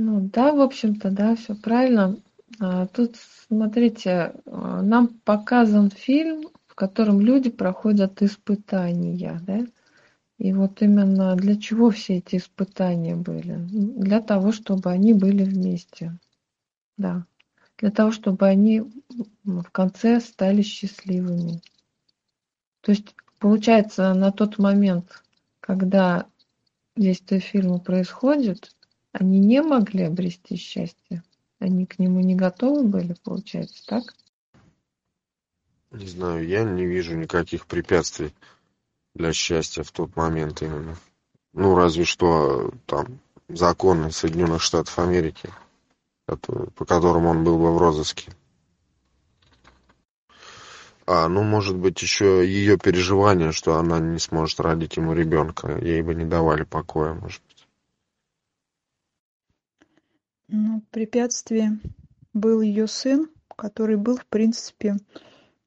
Ну 0.00 0.20
да, 0.32 0.52
в 0.52 0.60
общем-то, 0.60 1.10
да, 1.10 1.34
все 1.34 1.56
правильно. 1.56 2.20
А, 2.60 2.86
тут, 2.86 3.16
смотрите, 3.48 4.32
а, 4.46 4.80
нам 4.80 5.08
показан 5.08 5.90
фильм, 5.90 6.44
в 6.68 6.76
котором 6.76 7.20
люди 7.20 7.50
проходят 7.50 8.22
испытания, 8.22 9.40
да? 9.44 9.66
И 10.38 10.52
вот 10.52 10.82
именно 10.82 11.34
для 11.34 11.56
чего 11.56 11.90
все 11.90 12.18
эти 12.18 12.36
испытания 12.36 13.16
были? 13.16 13.56
Для 13.56 14.20
того, 14.20 14.52
чтобы 14.52 14.88
они 14.88 15.14
были 15.14 15.42
вместе. 15.42 16.16
Да. 16.96 17.26
Для 17.78 17.90
того, 17.90 18.12
чтобы 18.12 18.46
они 18.46 18.84
в 19.42 19.70
конце 19.72 20.20
стали 20.20 20.62
счастливыми. 20.62 21.60
То 22.82 22.92
есть, 22.92 23.16
получается, 23.40 24.14
на 24.14 24.30
тот 24.30 24.58
момент, 24.58 25.24
когда 25.58 26.26
действие 26.94 27.40
фильма 27.40 27.80
происходит, 27.80 28.76
они 29.12 29.38
не 29.38 29.62
могли 29.62 30.04
обрести 30.04 30.56
счастье. 30.56 31.22
Они 31.58 31.86
к 31.86 31.98
нему 31.98 32.20
не 32.20 32.34
готовы 32.34 32.84
были, 32.84 33.14
получается, 33.24 33.84
так? 33.86 34.14
Не 35.90 36.06
знаю, 36.06 36.46
я 36.46 36.64
не 36.64 36.86
вижу 36.86 37.16
никаких 37.16 37.66
препятствий 37.66 38.34
для 39.14 39.32
счастья 39.32 39.82
в 39.82 39.90
тот 39.90 40.14
момент 40.16 40.62
именно. 40.62 40.96
Ну, 41.54 41.74
разве 41.74 42.04
что 42.04 42.72
там 42.86 43.18
законы 43.48 44.12
Соединенных 44.12 44.62
Штатов 44.62 44.98
Америки, 44.98 45.50
по 46.26 46.84
которым 46.84 47.26
он 47.26 47.42
был 47.42 47.58
бы 47.58 47.74
в 47.74 47.78
розыске. 47.78 48.30
А, 51.06 51.26
ну, 51.28 51.42
может 51.42 51.74
быть, 51.74 52.02
еще 52.02 52.46
ее 52.46 52.76
переживание, 52.76 53.50
что 53.52 53.76
она 53.76 53.98
не 53.98 54.18
сможет 54.18 54.60
родить 54.60 54.98
ему 54.98 55.14
ребенка. 55.14 55.78
Ей 55.78 56.02
бы 56.02 56.14
не 56.14 56.26
давали 56.26 56.64
покоя, 56.64 57.14
может 57.14 57.40
быть. 57.48 57.66
Ну, 60.48 60.82
препятствие 60.90 61.78
был 62.32 62.62
ее 62.62 62.86
сын, 62.86 63.28
который 63.54 63.96
был, 63.96 64.16
в 64.16 64.26
принципе, 64.26 64.96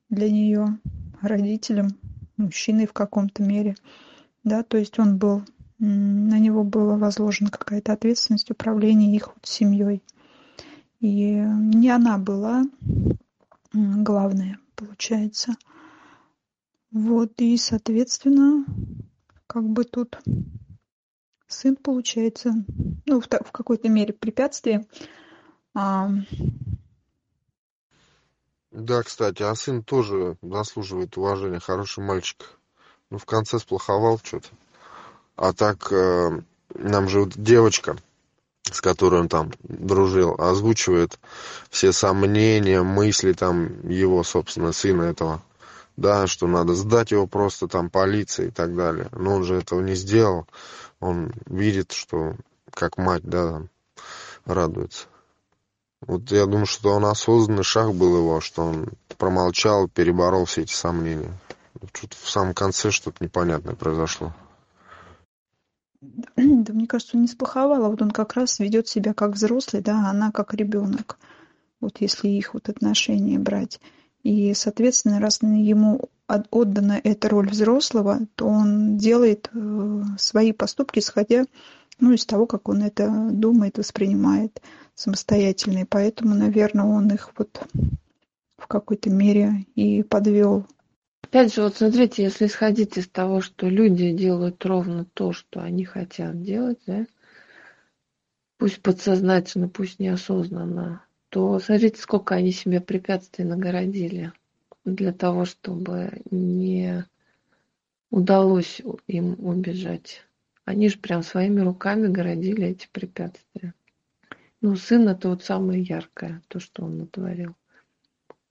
для 0.09 0.29
нее 0.29 0.79
родителем, 1.21 1.89
мужчиной 2.37 2.87
в 2.87 2.93
каком-то 2.93 3.43
мере. 3.43 3.75
Да, 4.43 4.63
то 4.63 4.77
есть 4.77 4.97
он 4.97 5.17
был, 5.19 5.43
на 5.77 6.39
него 6.39 6.63
была 6.63 6.97
возложена 6.97 7.51
какая-то 7.51 7.93
ответственность 7.93 8.49
управления 8.49 9.15
их 9.15 9.27
вот 9.27 9.45
семьей. 9.45 10.01
И 10.99 11.31
не 11.33 11.89
она 11.89 12.17
была 12.17 12.63
главная 13.73 14.57
получается. 14.75 15.53
Вот, 16.91 17.33
и, 17.37 17.55
соответственно, 17.57 18.65
как 19.47 19.63
бы 19.63 19.83
тут 19.83 20.19
сын 21.51 21.75
получается, 21.75 22.53
ну, 23.05 23.21
в, 23.21 23.25
в 23.25 23.51
какой-то 23.51 23.89
мере 23.89 24.13
препятствие. 24.13 24.87
А... 25.73 26.09
Да, 28.71 29.03
кстати, 29.03 29.43
а 29.43 29.53
сын 29.55 29.83
тоже 29.83 30.37
заслуживает 30.41 31.17
уважения, 31.17 31.59
хороший 31.59 32.03
мальчик. 32.03 32.57
Ну, 33.09 33.17
в 33.17 33.25
конце 33.25 33.59
сплоховал 33.59 34.19
что-то. 34.23 34.47
А 35.35 35.53
так, 35.53 35.91
э, 35.91 36.41
нам 36.75 37.09
же 37.09 37.21
вот 37.21 37.33
девочка, 37.35 37.97
с 38.63 38.79
которой 38.79 39.21
он 39.21 39.27
там 39.27 39.51
дружил, 39.63 40.35
озвучивает 40.37 41.19
все 41.69 41.91
сомнения, 41.91 42.81
мысли 42.81 43.33
там 43.33 43.87
его, 43.89 44.23
собственно, 44.23 44.71
сына 44.71 45.03
этого, 45.03 45.41
да, 45.97 46.27
что 46.27 46.47
надо 46.47 46.73
сдать 46.73 47.11
его 47.11 47.27
просто 47.27 47.67
там 47.67 47.89
полиции 47.89 48.47
и 48.47 48.51
так 48.51 48.75
далее. 48.75 49.09
Но 49.11 49.35
он 49.35 49.43
же 49.43 49.55
этого 49.55 49.81
не 49.81 49.95
сделал. 49.95 50.47
Он 51.01 51.33
видит, 51.47 51.91
что 51.91 52.35
как 52.71 52.97
мать, 52.97 53.23
да, 53.23 53.63
радуется. 54.45 55.07
Вот 56.01 56.31
я 56.31 56.45
думаю, 56.45 56.65
что 56.65 56.93
он 56.93 57.05
осознанный 57.05 57.63
шаг 57.63 57.93
был 57.93 58.17
его, 58.17 58.39
что 58.39 58.63
он 58.63 58.89
промолчал, 59.17 59.87
переборол 59.87 60.45
все 60.45 60.61
эти 60.61 60.73
сомнения. 60.73 61.31
Что-то 61.93 62.15
в 62.17 62.29
самом 62.29 62.53
конце 62.53 62.91
что-то 62.91 63.23
непонятное 63.23 63.75
произошло. 63.75 64.33
Да 66.35 66.73
мне 66.73 66.87
кажется, 66.87 67.17
он 67.17 67.21
не 67.21 67.27
сплоховал, 67.27 67.85
а 67.85 67.89
вот 67.89 68.01
он 68.01 68.11
как 68.11 68.33
раз 68.33 68.59
ведет 68.59 68.87
себя 68.87 69.13
как 69.13 69.33
взрослый, 69.33 69.83
да, 69.83 70.07
а 70.07 70.09
она 70.09 70.31
как 70.31 70.53
ребенок. 70.53 71.19
Вот 71.79 72.01
если 72.01 72.29
их 72.29 72.53
вот 72.53 72.69
отношения 72.69 73.37
брать. 73.37 73.79
И, 74.23 74.53
соответственно, 74.53 75.19
раз 75.19 75.41
ему 75.41 76.09
отдана 76.51 76.99
эта 77.03 77.29
роль 77.29 77.49
взрослого, 77.49 78.19
то 78.35 78.47
он 78.47 78.97
делает 78.97 79.49
э, 79.53 80.03
свои 80.17 80.51
поступки, 80.51 80.99
исходя 80.99 81.45
ну, 81.99 82.13
из 82.13 82.25
того, 82.25 82.47
как 82.47 82.69
он 82.69 82.81
это 82.83 83.29
думает, 83.31 83.77
воспринимает 83.77 84.61
самостоятельно. 84.95 85.79
И 85.79 85.85
поэтому, 85.85 86.35
наверное, 86.35 86.85
он 86.85 87.09
их 87.09 87.31
вот 87.37 87.61
в 88.57 88.67
какой-то 88.67 89.09
мере 89.09 89.65
и 89.75 90.03
подвел 90.03 90.65
Опять 91.23 91.53
же, 91.53 91.61
вот 91.61 91.77
смотрите, 91.77 92.23
если 92.23 92.47
исходить 92.47 92.97
из 92.97 93.07
того, 93.07 93.39
что 93.39 93.69
люди 93.69 94.11
делают 94.11 94.65
ровно 94.65 95.05
то, 95.05 95.31
что 95.31 95.61
они 95.61 95.85
хотят 95.85 96.41
делать, 96.41 96.79
да, 96.85 97.05
пусть 98.57 98.81
подсознательно, 98.81 99.69
пусть 99.69 99.99
неосознанно, 99.99 101.05
то 101.29 101.57
смотрите, 101.59 102.01
сколько 102.01 102.35
они 102.35 102.51
себе 102.51 102.81
препятствий 102.81 103.45
нагородили 103.45 104.33
для 104.85 105.13
того, 105.13 105.45
чтобы 105.45 106.21
не 106.29 107.05
удалось 108.09 108.81
им 109.07 109.35
убежать. 109.39 110.21
Они 110.65 110.89
же 110.89 110.97
прям 110.99 111.23
своими 111.23 111.61
руками 111.61 112.07
городили 112.07 112.67
эти 112.67 112.87
препятствия. 112.91 113.73
Ну, 114.61 114.75
сын 114.75 115.07
это 115.07 115.29
вот 115.29 115.43
самое 115.43 115.81
яркое, 115.81 116.41
то, 116.47 116.59
что 116.59 116.83
он 116.83 116.99
натворил. 116.99 117.55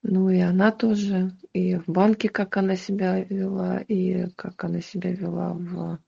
Ну 0.03 0.31
и 0.31 0.39
она 0.41 0.73
тоже, 0.73 1.33
и 1.53 1.77
в 1.77 1.87
банке, 1.87 2.29
как 2.29 2.57
она 2.57 2.75
себя 2.75 3.23
вела, 3.23 3.81
и 3.81 4.29
как 4.31 4.65
она 4.65 4.81
себя 4.81 5.13
вела 5.13 5.53
в... 5.53 5.99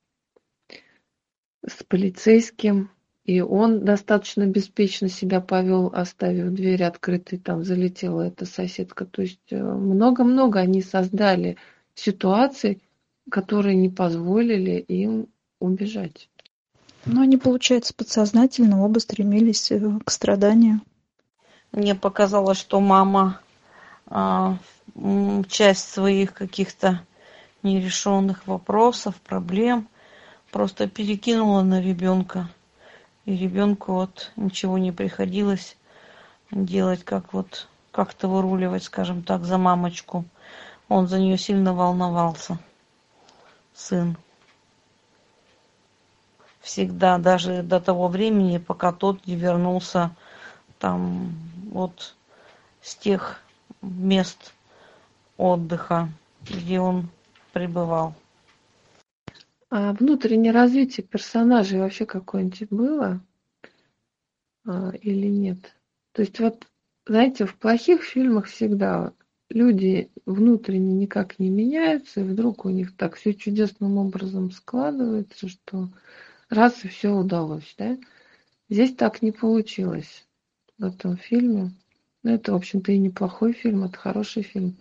с 1.66 1.84
полицейским. 1.84 2.90
И 3.24 3.40
он 3.40 3.84
достаточно 3.84 4.46
беспечно 4.46 5.08
себя 5.08 5.40
повел, 5.40 5.92
оставив 5.94 6.52
дверь 6.52 6.82
открытой, 6.82 7.38
там 7.38 7.64
залетела 7.64 8.22
эта 8.22 8.46
соседка. 8.46 9.04
То 9.06 9.22
есть 9.22 9.40
э, 9.50 9.62
много-много 9.62 10.58
они 10.58 10.82
создали 10.82 11.56
ситуаций, 11.94 12.82
которые 13.30 13.76
не 13.76 13.88
позволили 13.88 14.72
им 14.72 15.28
убежать. 15.60 16.28
Но 17.04 17.22
они, 17.22 17.36
получается, 17.36 17.94
подсознательно 17.94 18.84
оба 18.84 18.98
стремились 18.98 19.70
э, 19.70 19.80
к 20.04 20.10
страданию. 20.10 20.80
Мне 21.70 21.94
показалось, 21.94 22.58
что 22.58 22.80
мама 22.80 23.40
а, 24.06 24.58
часть 25.48 25.88
своих 25.88 26.34
каких-то 26.34 27.00
нерешенных 27.62 28.46
вопросов, 28.46 29.14
проблем 29.22 29.88
просто 30.50 30.86
перекинула 30.86 31.62
на 31.62 31.80
ребенка. 31.80 32.50
И 33.24 33.36
ребенку 33.36 33.92
вот 33.92 34.32
ничего 34.36 34.78
не 34.78 34.90
приходилось 34.90 35.76
делать, 36.50 37.04
как 37.04 37.32
вот 37.32 37.68
как-то 37.92 38.26
выруливать, 38.26 38.84
скажем 38.84 39.22
так, 39.22 39.44
за 39.44 39.58
мамочку. 39.58 40.24
он 40.88 41.06
за 41.06 41.18
нее 41.18 41.38
сильно 41.38 41.72
волновался, 41.72 42.58
сын. 43.74 44.16
Всегда, 46.60 47.18
даже 47.18 47.62
до 47.62 47.80
того 47.80 48.08
времени, 48.08 48.58
пока 48.58 48.92
тот 48.92 49.26
не 49.26 49.36
вернулся 49.36 50.10
там 50.78 51.34
вот 51.70 52.14
с 52.80 52.94
тех 52.96 53.40
мест 53.80 54.52
отдыха, 55.36 56.08
где 56.42 56.80
он 56.80 57.08
пребывал. 57.52 58.14
А 59.74 59.94
внутреннее 59.94 60.52
развитие 60.52 61.02
персонажей 61.02 61.80
вообще 61.80 62.04
какое-нибудь 62.04 62.68
было 62.68 63.24
а, 64.66 64.90
или 65.00 65.28
нет? 65.28 65.74
То 66.12 66.20
есть 66.20 66.38
вот, 66.40 66.66
знаете, 67.06 67.46
в 67.46 67.56
плохих 67.56 68.02
фильмах 68.02 68.48
всегда 68.48 69.14
люди 69.48 70.10
внутренне 70.26 70.92
никак 70.92 71.38
не 71.38 71.48
меняются, 71.48 72.20
и 72.20 72.24
вдруг 72.24 72.66
у 72.66 72.68
них 72.68 72.94
так 72.98 73.14
все 73.14 73.32
чудесным 73.32 73.96
образом 73.96 74.50
складывается, 74.50 75.48
что 75.48 75.88
раз 76.50 76.84
и 76.84 76.88
все 76.88 77.08
удалось, 77.08 77.74
да? 77.78 77.96
Здесь 78.68 78.94
так 78.94 79.22
не 79.22 79.32
получилось 79.32 80.28
в 80.76 80.84
этом 80.84 81.16
фильме. 81.16 81.70
Ну, 82.22 82.30
это, 82.34 82.52
в 82.52 82.56
общем-то, 82.56 82.92
и 82.92 82.98
неплохой 82.98 83.54
фильм, 83.54 83.84
это 83.84 83.96
хороший 83.96 84.42
фильм. 84.42 84.76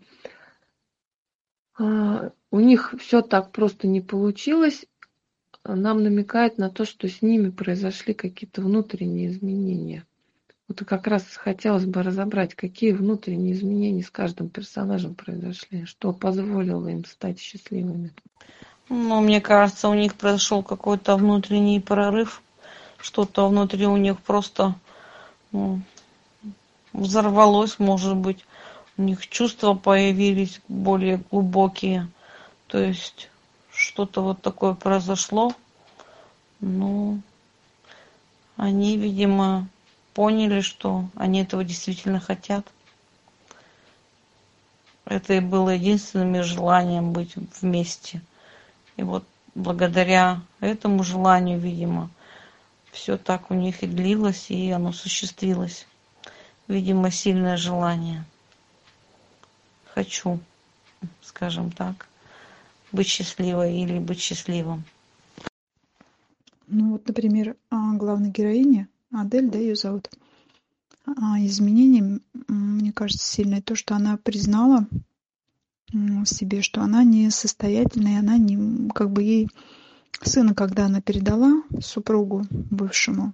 А, 1.82 2.32
у 2.52 2.60
них 2.60 2.94
все 3.00 3.22
так 3.22 3.52
просто 3.52 3.88
не 3.88 4.02
получилось. 4.02 4.86
Нам 5.64 6.04
намекает 6.04 6.58
на 6.58 6.70
то, 6.70 6.86
что 6.86 7.08
с 7.10 7.22
ними 7.22 7.50
произошли 7.50 8.14
какие-то 8.14 8.62
внутренние 8.62 9.30
изменения. 9.30 10.06
Вот 10.68 10.84
как 10.86 11.08
раз 11.08 11.24
хотелось 11.36 11.86
бы 11.86 12.04
разобрать, 12.04 12.54
какие 12.54 12.92
внутренние 12.92 13.54
изменения 13.54 14.04
с 14.04 14.12
каждым 14.12 14.50
персонажем 14.50 15.16
произошли, 15.16 15.86
что 15.86 16.14
позволило 16.14 16.88
им 16.88 17.04
стать 17.06 17.40
счастливыми. 17.40 18.14
Ну, 18.88 19.22
мне 19.22 19.42
кажется, 19.42 19.90
у 19.90 19.94
них 19.96 20.16
произошел 20.16 20.62
какой-то 20.64 21.16
внутренний 21.18 21.80
прорыв. 21.80 22.44
Что-то 23.00 23.48
внутри 23.48 23.88
у 23.88 23.98
них 23.98 24.20
просто 24.22 24.76
ну, 25.52 25.82
взорвалось, 26.94 27.80
может 27.80 28.16
быть. 28.16 28.46
У 29.02 29.04
них 29.04 29.28
чувства 29.28 29.74
появились 29.74 30.62
более 30.68 31.24
глубокие. 31.32 32.08
То 32.68 32.78
есть 32.78 33.32
что-то 33.74 34.22
вот 34.22 34.44
такое 34.44 34.76
произошло. 34.76 35.56
Ну, 36.60 37.20
они, 38.58 38.98
видимо, 38.98 39.68
поняли, 40.14 40.62
что 40.62 41.10
они 41.16 41.42
этого 41.42 41.64
действительно 41.64 42.20
хотят. 42.20 42.68
Это 45.06 45.34
и 45.34 45.40
было 45.40 45.72
единственным 45.72 46.44
желанием 46.44 47.12
быть 47.12 47.34
вместе. 47.60 48.22
И 48.98 49.02
вот 49.02 49.24
благодаря 49.56 50.42
этому 50.60 51.04
желанию, 51.04 51.60
видимо, 51.60 52.12
все 52.92 53.18
так 53.18 53.50
у 53.50 53.56
них 53.56 53.82
и 53.82 53.88
длилось, 53.88 54.52
и 54.52 54.70
оно 54.70 54.90
осуществилось. 54.90 55.88
Видимо, 56.68 57.10
сильное 57.10 57.58
желание. 57.58 58.26
Хочу, 59.94 60.40
скажем 61.22 61.72
так, 61.72 62.08
быть 62.92 63.08
счастливой 63.08 63.78
или 63.78 64.00
быть 64.00 64.20
счастливым. 64.20 64.84
Ну 66.68 66.92
вот, 66.92 67.08
например, 67.08 67.58
а, 67.70 67.94
главной 67.94 68.30
героине, 68.30 68.88
Адель, 69.12 69.50
да, 69.50 69.58
ее 69.60 69.76
зовут, 69.76 70.10
а, 71.06 71.38
изменением, 71.40 72.22
мне 72.48 72.94
кажется, 72.94 73.28
сильное 73.28 73.62
то, 73.62 73.76
что 73.76 73.96
она 73.96 74.18
признала 74.18 74.88
себе, 76.26 76.62
что 76.62 76.82
она 76.82 77.04
несостоятельна, 77.04 78.10
и 78.10 78.18
она 78.18 78.38
не, 78.38 78.90
как 78.92 79.12
бы 79.12 79.24
ей 79.24 79.50
сына, 80.22 80.56
когда 80.56 80.86
она 80.86 81.02
передала 81.02 81.64
супругу 81.82 82.46
бывшему, 82.50 83.34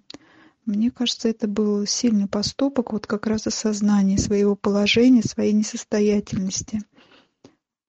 мне 0.67 0.91
кажется, 0.91 1.29
это 1.29 1.47
был 1.47 1.85
сильный 1.85 2.27
поступок, 2.27 2.91
вот 2.91 3.07
как 3.07 3.25
раз 3.25 3.47
осознание 3.47 4.17
своего 4.17 4.55
положения, 4.55 5.23
своей 5.23 5.53
несостоятельности, 5.53 6.81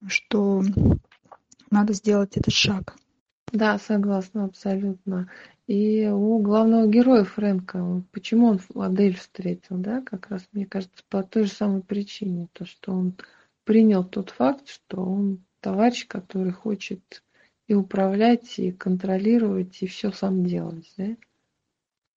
что 0.06 0.62
надо 1.70 1.92
сделать 1.92 2.36
этот 2.36 2.54
шаг. 2.54 2.96
Да, 3.52 3.78
согласна 3.78 4.44
абсолютно. 4.44 5.28
И 5.66 6.06
у 6.06 6.38
главного 6.38 6.86
героя 6.86 7.24
Фрэнка, 7.24 8.02
почему 8.12 8.46
он 8.46 8.60
Адель 8.74 9.16
встретил, 9.16 9.76
да, 9.76 10.00
как 10.00 10.28
раз, 10.28 10.46
мне 10.52 10.64
кажется, 10.64 11.02
по 11.08 11.22
той 11.22 11.44
же 11.44 11.50
самой 11.50 11.82
причине, 11.82 12.48
то, 12.52 12.64
что 12.64 12.92
он 12.92 13.14
принял 13.64 14.04
тот 14.04 14.30
факт, 14.30 14.68
что 14.68 15.02
он 15.02 15.44
товарищ, 15.60 16.06
который 16.06 16.52
хочет 16.52 17.22
и 17.66 17.74
управлять, 17.74 18.58
и 18.58 18.70
контролировать, 18.70 19.82
и 19.82 19.86
все 19.86 20.12
сам 20.12 20.46
делать. 20.46 20.90
Да? 20.96 21.16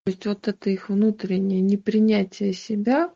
То 0.03 0.11
есть 0.11 0.25
вот 0.25 0.47
это 0.47 0.69
их 0.71 0.89
внутреннее 0.89 1.61
непринятие 1.61 2.53
себя 2.53 3.13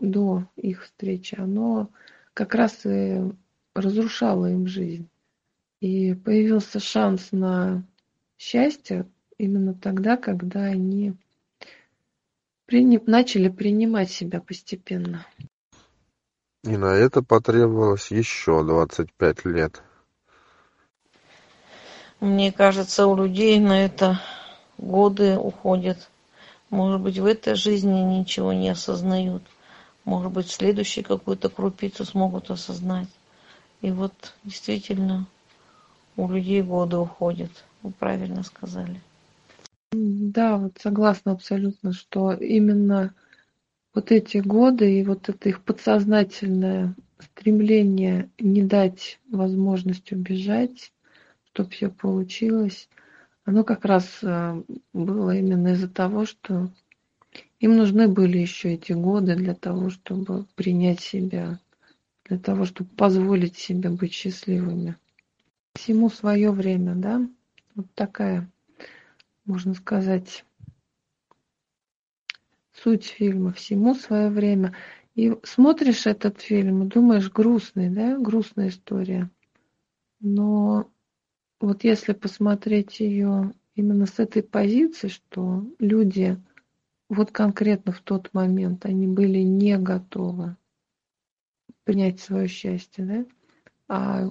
до 0.00 0.46
их 0.56 0.84
встречи, 0.84 1.34
оно 1.38 1.90
как 2.32 2.54
раз 2.54 2.86
и 2.86 3.20
разрушало 3.74 4.50
им 4.50 4.66
жизнь. 4.66 5.08
И 5.80 6.14
появился 6.14 6.80
шанс 6.80 7.32
на 7.32 7.84
счастье 8.38 9.06
именно 9.36 9.74
тогда, 9.74 10.16
когда 10.16 10.64
они 10.64 11.14
начали 12.68 13.50
принимать 13.50 14.10
себя 14.10 14.40
постепенно. 14.40 15.26
И 16.64 16.76
на 16.76 16.94
это 16.94 17.22
потребовалось 17.22 18.10
еще 18.10 18.64
двадцать 18.64 19.12
пять 19.12 19.44
лет. 19.44 19.82
Мне 22.20 22.52
кажется, 22.52 23.06
у 23.06 23.16
людей 23.16 23.58
на 23.60 23.84
это 23.84 24.20
годы 24.78 25.36
уходят. 25.36 26.08
Может 26.72 27.02
быть, 27.02 27.18
в 27.18 27.26
этой 27.26 27.54
жизни 27.54 28.00
ничего 28.00 28.54
не 28.54 28.70
осознают. 28.70 29.42
Может 30.06 30.32
быть, 30.32 30.46
в 30.46 30.52
следующей 30.52 31.02
какую-то 31.02 31.50
крупицу 31.50 32.06
смогут 32.06 32.50
осознать. 32.50 33.08
И 33.82 33.90
вот 33.90 34.32
действительно 34.42 35.26
у 36.16 36.30
людей 36.30 36.62
годы 36.62 36.96
уходят. 36.96 37.50
Вы 37.82 37.90
правильно 37.90 38.42
сказали. 38.42 39.02
Да, 39.92 40.56
вот 40.56 40.78
согласна 40.80 41.32
абсолютно, 41.32 41.92
что 41.92 42.32
именно 42.32 43.14
вот 43.94 44.10
эти 44.10 44.38
годы 44.38 44.98
и 44.98 45.04
вот 45.04 45.28
это 45.28 45.50
их 45.50 45.62
подсознательное 45.62 46.94
стремление 47.20 48.30
не 48.38 48.62
дать 48.62 49.20
возможность 49.28 50.10
убежать, 50.10 50.90
чтобы 51.52 51.68
все 51.68 51.90
получилось, 51.90 52.88
оно 53.44 53.64
как 53.64 53.84
раз 53.84 54.18
э, 54.22 54.62
было 54.92 55.36
именно 55.36 55.68
из-за 55.68 55.88
того, 55.88 56.26
что 56.26 56.70
им 57.60 57.76
нужны 57.76 58.08
были 58.08 58.38
еще 58.38 58.74
эти 58.74 58.92
годы 58.92 59.34
для 59.34 59.54
того, 59.54 59.90
чтобы 59.90 60.46
принять 60.54 61.00
себя, 61.00 61.58
для 62.24 62.38
того, 62.38 62.64
чтобы 62.64 62.90
позволить 62.90 63.56
себе 63.56 63.90
быть 63.90 64.12
счастливыми. 64.12 64.96
Всему 65.74 66.10
свое 66.10 66.50
время, 66.50 66.94
да? 66.94 67.26
Вот 67.74 67.86
такая, 67.94 68.48
можно 69.44 69.74
сказать, 69.74 70.44
суть 72.72 73.04
фильма, 73.04 73.52
всему 73.52 73.94
свое 73.94 74.28
время. 74.28 74.74
И 75.14 75.36
смотришь 75.42 76.06
этот 76.06 76.40
фильм 76.40 76.84
и 76.84 76.88
думаешь, 76.88 77.30
грустный, 77.30 77.90
да, 77.90 78.18
грустная 78.18 78.68
история. 78.68 79.30
Но 80.20 80.90
вот 81.62 81.84
если 81.84 82.12
посмотреть 82.12 82.98
ее 82.98 83.52
именно 83.76 84.06
с 84.06 84.18
этой 84.18 84.42
позиции, 84.42 85.06
что 85.06 85.64
люди 85.78 86.36
вот 87.08 87.30
конкретно 87.30 87.92
в 87.92 88.00
тот 88.00 88.34
момент 88.34 88.84
они 88.84 89.06
были 89.06 89.38
не 89.38 89.78
готовы 89.78 90.56
принять 91.84 92.20
свое 92.20 92.48
счастье, 92.48 93.04
да, 93.04 93.26
а 93.86 94.30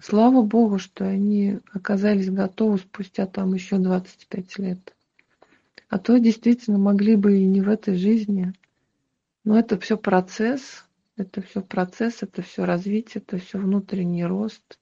слава 0.00 0.42
богу, 0.42 0.78
что 0.78 1.04
они 1.04 1.58
оказались 1.72 2.30
готовы 2.30 2.78
спустя 2.78 3.26
там 3.26 3.54
еще 3.54 3.78
25 3.78 4.58
лет. 4.58 4.96
А 5.88 5.98
то 5.98 6.18
действительно 6.18 6.78
могли 6.78 7.16
бы 7.16 7.38
и 7.38 7.46
не 7.46 7.60
в 7.60 7.68
этой 7.68 7.96
жизни. 7.96 8.52
Но 9.42 9.58
это 9.58 9.80
все 9.80 9.96
процесс, 9.96 10.84
это 11.16 11.42
все 11.42 11.62
процесс, 11.62 12.22
это 12.22 12.42
все 12.42 12.64
развитие, 12.64 13.22
это 13.26 13.38
все 13.38 13.58
внутренний 13.58 14.24
рост, 14.24 14.77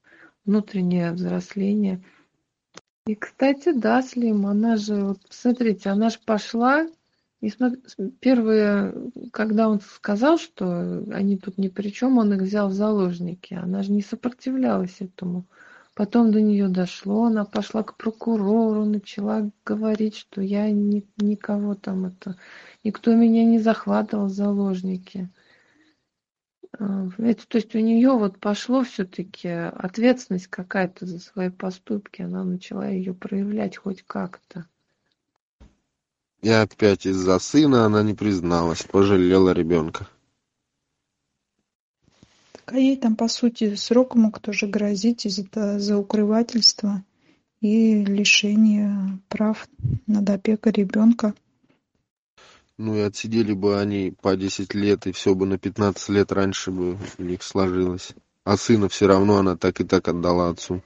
внутреннее 0.47 1.13
взросление. 1.13 2.03
И, 3.07 3.15
кстати, 3.15 3.73
да, 3.73 4.03
Слим, 4.03 4.47
она 4.47 4.77
же, 4.77 4.97
вот 4.97 5.19
смотрите, 5.31 5.91
она 5.91 6.11
же 6.11 6.19
пошла, 6.25 6.89
и 7.41 7.53
первые, 8.21 8.95
когда 9.33 9.69
он 9.69 9.81
сказал, 9.81 10.39
что 10.39 11.05
они 11.13 11.37
тут 11.37 11.59
ни 11.59 11.69
при 11.69 11.91
чем, 11.91 12.19
он 12.19 12.33
их 12.33 12.43
взял 12.43 12.69
в 12.69 12.73
заложники, 12.73 13.55
она 13.55 13.83
же 13.83 13.93
не 13.93 14.03
сопротивлялась 14.03 14.97
этому. 15.01 15.45
Потом 15.95 16.31
до 16.31 16.41
нее 16.41 16.69
дошло, 16.69 17.25
она 17.25 17.45
пошла 17.45 17.83
к 17.83 17.97
прокурору, 17.97 18.85
начала 18.85 19.51
говорить, 19.65 20.17
что 20.17 20.43
я 20.43 20.71
ни, 20.71 21.07
никого 21.17 21.75
там 21.75 22.07
это, 22.07 22.37
никто 22.85 23.15
меня 23.15 23.45
не 23.45 23.59
захватывал 23.59 24.27
в 24.27 24.33
заложники. 24.33 25.29
Понимаете, 26.79 27.45
то 27.49 27.57
есть 27.57 27.75
у 27.75 27.79
нее 27.79 28.11
вот 28.11 28.39
пошло 28.39 28.85
все-таки 28.85 29.49
ответственность 29.49 30.49
какая-то 30.49 31.07
за 31.07 31.19
свои 31.19 31.49
поступки, 31.49 32.23
она 32.23 32.45
начала 32.45 32.87
ее 32.87 33.15
проявлять 33.15 33.77
хоть 33.77 34.03
как-то. 34.03 34.67
И 36.43 36.51
опять 36.51 37.07
из-за 37.07 37.39
сына 37.39 37.87
она 37.87 38.03
не 38.03 38.15
призналась, 38.15 38.83
пожалела 38.83 39.53
ребенка. 39.53 40.07
Так 42.53 42.75
а 42.75 42.79
ей 42.79 42.97
там, 42.97 43.17
по 43.17 43.29
сути, 43.29 43.75
срок 43.75 44.15
мог 44.15 44.41
тоже 44.41 44.67
грозить 44.67 45.25
из-за 45.25 45.79
за 45.79 45.97
укрывательство 45.97 47.03
и 47.61 48.05
лишение 48.05 49.19
прав 49.29 49.67
над 50.07 50.29
опекой 50.29 50.73
ребенка. 50.73 51.35
Ну 52.79 52.95
и 52.97 53.01
отсидели 53.01 53.55
бы 53.55 53.81
они 53.81 54.15
по 54.21 54.37
10 54.37 54.75
лет, 54.75 55.07
и 55.07 55.13
все 55.13 55.35
бы 55.35 55.47
на 55.47 55.59
15 55.59 56.09
лет 56.11 56.31
раньше 56.33 56.71
бы 56.71 56.99
у 57.19 57.23
них 57.23 57.43
сложилось. 57.43 58.13
А 58.45 58.57
сына 58.57 58.89
все 58.89 59.07
равно 59.07 59.39
она 59.39 59.57
так 59.57 59.81
и 59.81 59.85
так 59.85 60.09
отдала 60.09 60.51
отцу. 60.51 60.83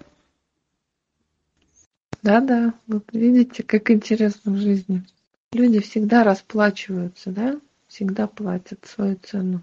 Да-да, 2.22 2.74
вот 2.86 3.04
видите, 3.12 3.62
как 3.62 3.90
интересно 3.90 4.52
в 4.52 4.56
жизни. 4.58 5.04
Люди 5.52 5.80
всегда 5.80 6.22
расплачиваются, 6.22 7.30
да? 7.30 7.60
Всегда 7.88 8.28
платят 8.28 8.86
свою 8.86 9.16
цену. 9.16 9.62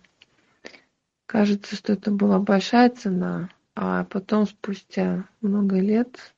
Кажется, 1.27 1.75
что 1.75 1.93
это 1.93 2.11
была 2.11 2.39
большая 2.39 2.89
цена, 2.89 3.49
а 3.75 4.03
потом 4.05 4.47
спустя 4.47 5.25
много 5.41 5.79
лет 5.79 6.33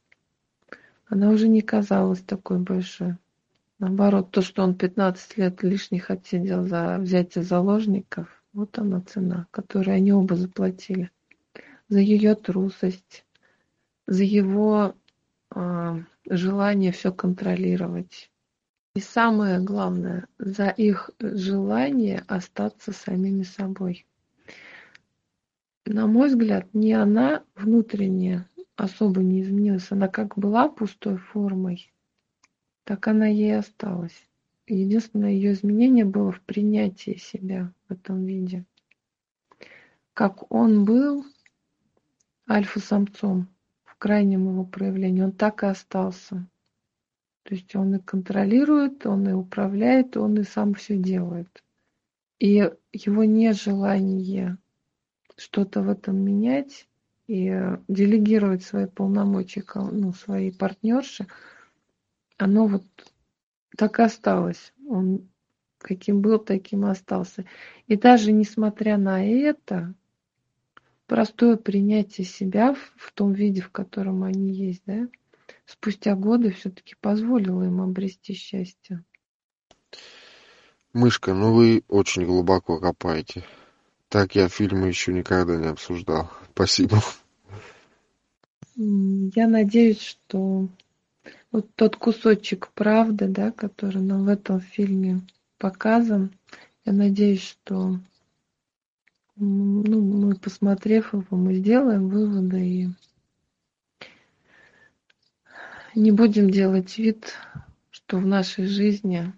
она 1.07 1.29
уже 1.31 1.47
не 1.47 1.61
казалась 1.61 2.21
такой 2.21 2.59
большой. 2.59 3.15
Наоборот, 3.79 4.31
то, 4.31 4.41
что 4.41 4.63
он 4.63 4.75
15 4.75 5.37
лет 5.37 5.63
лишних 5.63 6.11
отсидел 6.11 6.67
за 6.67 6.97
взятие 6.97 7.45
заложников, 7.45 8.27
вот 8.51 8.77
она 8.77 8.99
цена, 9.01 9.47
которую 9.51 9.95
они 9.95 10.11
оба 10.11 10.35
заплатили. 10.35 11.11
За 11.87 11.99
ее 11.99 12.35
трусость, 12.35 13.25
за 14.05 14.23
его 14.23 14.95
э, 15.55 16.03
желание 16.29 16.91
все 16.91 17.13
контролировать. 17.13 18.29
И 18.95 18.99
самое 18.99 19.61
главное, 19.61 20.27
за 20.37 20.67
их 20.69 21.09
желание 21.19 22.25
остаться 22.27 22.91
самими 22.91 23.43
собой. 23.43 24.05
На 25.85 26.05
мой 26.05 26.27
взгляд, 26.27 26.67
не 26.73 26.93
она 26.93 27.43
внутренне 27.55 28.45
особо 28.75 29.21
не 29.21 29.41
изменилась. 29.41 29.89
Она 29.89 30.09
как 30.09 30.37
была 30.37 30.67
пустой 30.67 31.17
формой, 31.17 31.93
так 32.89 33.07
она 33.07 33.27
ей 33.27 33.55
осталась. 33.55 34.19
Единственное 34.65 35.29
ее 35.29 35.51
изменение 35.51 36.05
было 36.05 36.31
в 36.31 36.41
принятии 36.41 37.17
себя 37.17 37.71
в 37.87 37.93
этом 37.93 38.25
виде. 38.25 38.65
Как 40.15 40.51
он 40.51 40.85
был 40.85 41.23
альфа-самцом 42.49 43.47
в 43.83 43.95
крайнем 43.99 44.49
его 44.49 44.65
проявлении, 44.65 45.21
он 45.21 45.33
так 45.33 45.61
и 45.61 45.67
остался. 45.67 46.49
То 47.43 47.53
есть 47.53 47.75
он 47.75 47.93
и 47.93 47.99
контролирует, 47.99 49.05
он 49.05 49.29
и 49.29 49.33
управляет, 49.33 50.17
он 50.17 50.39
и 50.39 50.43
сам 50.43 50.73
все 50.73 50.97
делает. 50.97 51.63
И 52.39 52.71
его 52.91 53.23
нежелание 53.23 54.57
что-то 55.37 55.83
в 55.83 55.89
этом 55.89 56.17
менять 56.17 56.87
и 57.27 57.55
делегировать 57.87 58.63
свои 58.63 58.87
полномочия 58.87 59.63
ну, 59.75 60.11
своей 60.11 60.51
партнерше– 60.51 61.27
оно 62.39 62.67
вот 62.67 62.83
так 63.77 63.99
и 63.99 64.03
осталось. 64.03 64.73
Он 64.87 65.29
каким 65.77 66.21
был, 66.21 66.39
таким 66.39 66.85
и 66.85 66.89
остался. 66.89 67.45
И 67.87 67.95
даже 67.95 68.31
несмотря 68.31 68.97
на 68.97 69.23
это, 69.23 69.93
простое 71.05 71.57
принятие 71.57 72.25
себя 72.25 72.73
в, 72.73 72.93
в 72.97 73.11
том 73.13 73.33
виде, 73.33 73.61
в 73.61 73.69
котором 73.69 74.23
они 74.23 74.51
есть, 74.51 74.81
да, 74.85 75.07
спустя 75.65 76.15
годы 76.15 76.51
все-таки 76.51 76.95
позволило 76.99 77.63
им 77.63 77.81
обрести 77.81 78.33
счастье. 78.33 79.03
Мышка, 80.93 81.33
ну 81.33 81.53
вы 81.53 81.83
очень 81.87 82.25
глубоко 82.25 82.79
копаете. 82.79 83.43
Так 84.07 84.35
я 84.35 84.49
фильмы 84.49 84.87
еще 84.87 85.13
никогда 85.13 85.55
не 85.55 85.67
обсуждал. 85.67 86.31
Спасибо. 86.53 86.99
Я 88.75 89.47
надеюсь, 89.47 90.01
что 90.01 90.67
вот 91.51 91.73
тот 91.75 91.95
кусочек 91.95 92.69
правды, 92.73 93.27
да, 93.27 93.51
который 93.51 94.01
нам 94.01 94.25
в 94.25 94.27
этом 94.27 94.59
фильме 94.61 95.21
показан, 95.57 96.31
я 96.85 96.93
надеюсь, 96.93 97.43
что 97.43 97.99
ну, 99.35 100.01
мы, 100.01 100.35
посмотрев 100.35 101.13
его, 101.13 101.37
мы 101.37 101.55
сделаем 101.55 102.09
выводы 102.09 102.67
и 102.67 102.89
не 105.95 106.11
будем 106.11 106.49
делать 106.49 106.97
вид, 106.97 107.33
что 107.89 108.17
в 108.17 108.25
нашей 108.25 108.65
жизни 108.65 109.33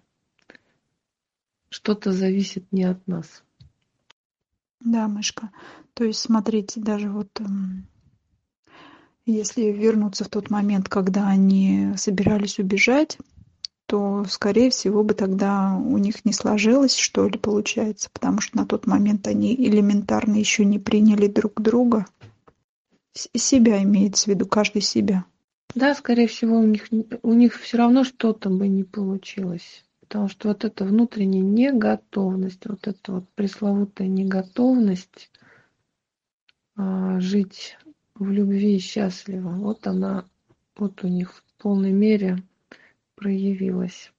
что-то 1.68 2.12
зависит 2.12 2.70
не 2.72 2.84
от 2.84 3.06
нас. 3.06 3.42
Да, 4.80 5.08
мышка. 5.08 5.50
То 5.94 6.04
есть, 6.04 6.20
смотрите, 6.20 6.80
даже 6.80 7.10
вот 7.10 7.28
эм, 7.40 7.86
если 9.26 9.64
вернуться 9.64 10.24
в 10.24 10.28
тот 10.28 10.50
момент, 10.50 10.88
когда 10.88 11.28
они 11.28 11.92
собирались 11.96 12.58
убежать, 12.58 13.18
то, 13.86 14.24
скорее 14.28 14.70
всего, 14.70 15.04
бы 15.04 15.14
тогда 15.14 15.76
у 15.76 15.98
них 15.98 16.24
не 16.24 16.32
сложилось, 16.32 16.96
что 16.96 17.28
ли, 17.28 17.38
получается, 17.38 18.08
потому 18.12 18.40
что 18.40 18.56
на 18.56 18.66
тот 18.66 18.86
момент 18.86 19.26
они 19.26 19.54
элементарно 19.54 20.36
еще 20.36 20.64
не 20.64 20.78
приняли 20.78 21.26
друг 21.26 21.60
друга. 21.60 22.06
Себя 23.12 23.82
имеется 23.82 24.24
в 24.24 24.28
виду, 24.28 24.46
каждый 24.46 24.80
себя. 24.80 25.24
Да, 25.74 25.94
скорее 25.94 26.26
всего, 26.26 26.58
у 26.58 26.66
них, 26.66 26.88
у 27.22 27.32
них 27.34 27.60
все 27.60 27.78
равно 27.78 28.04
что-то 28.04 28.48
бы 28.50 28.68
не 28.68 28.84
получилось. 28.84 29.84
Потому 30.00 30.28
что 30.28 30.48
вот 30.48 30.64
эта 30.64 30.84
внутренняя 30.84 31.42
неготовность, 31.42 32.66
вот 32.66 32.86
эта 32.86 33.12
вот 33.12 33.28
пресловутая 33.34 34.08
неготовность 34.08 35.30
а, 36.76 37.20
жить 37.20 37.76
в 38.22 38.30
любви 38.30 38.76
и 38.76 38.80
счастлива. 38.80 39.50
Вот 39.50 39.86
она, 39.86 40.24
вот 40.76 41.04
у 41.04 41.08
них 41.08 41.34
в 41.34 41.62
полной 41.62 41.92
мере 41.92 42.38
проявилась. 43.14 44.12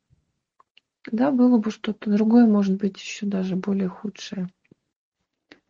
Да, 1.11 1.31
было 1.31 1.57
бы 1.57 1.71
что-то 1.71 2.09
другое, 2.09 2.45
может 2.45 2.77
быть, 2.77 2.97
еще 2.97 3.25
даже 3.25 3.55
более 3.55 3.89
худшее. 3.89 4.49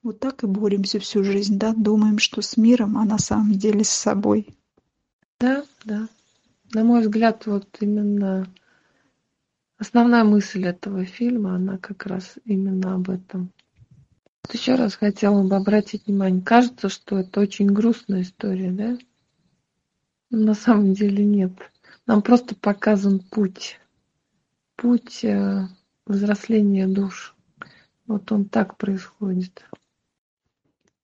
Вот 0.04 0.20
так 0.20 0.44
и 0.44 0.48
боремся 0.48 1.00
всю 1.00 1.24
жизнь, 1.24 1.58
да? 1.58 1.74
Думаем, 1.74 2.20
что 2.20 2.42
с 2.42 2.58
миром, 2.58 2.98
а 2.98 3.06
на 3.06 3.18
самом 3.18 3.54
деле 3.54 3.84
с 3.84 3.90
собой. 3.90 4.48
Да, 5.40 5.64
да. 5.86 6.08
На 6.74 6.84
мой 6.84 7.02
взгляд, 7.02 7.46
вот 7.46 7.68
именно 7.80 8.48
основная 9.78 10.24
мысль 10.24 10.66
этого 10.66 11.06
фильма, 11.06 11.56
она 11.56 11.78
как 11.78 12.06
раз 12.06 12.36
именно 12.46 12.96
об 12.96 13.10
этом. 13.10 13.52
Вот 14.46 14.56
еще 14.56 14.76
раз 14.76 14.96
хотела 14.96 15.42
бы 15.42 15.56
обратить 15.56 16.06
внимание. 16.06 16.42
Кажется, 16.42 16.90
что 16.90 17.20
это 17.20 17.40
очень 17.40 17.68
грустная 17.68 18.24
история, 18.24 18.72
да? 18.72 18.98
На 20.30 20.54
самом 20.54 20.94
деле 20.94 21.24
нет. 21.24 21.54
Нам 22.06 22.22
просто 22.22 22.56
показан 22.56 23.20
путь. 23.20 23.80
Путь 24.76 25.24
э, 25.24 25.68
взросления 26.06 26.88
душ. 26.88 27.36
Вот 28.06 28.32
он 28.34 28.46
так 28.46 28.78
происходит. 28.78 29.64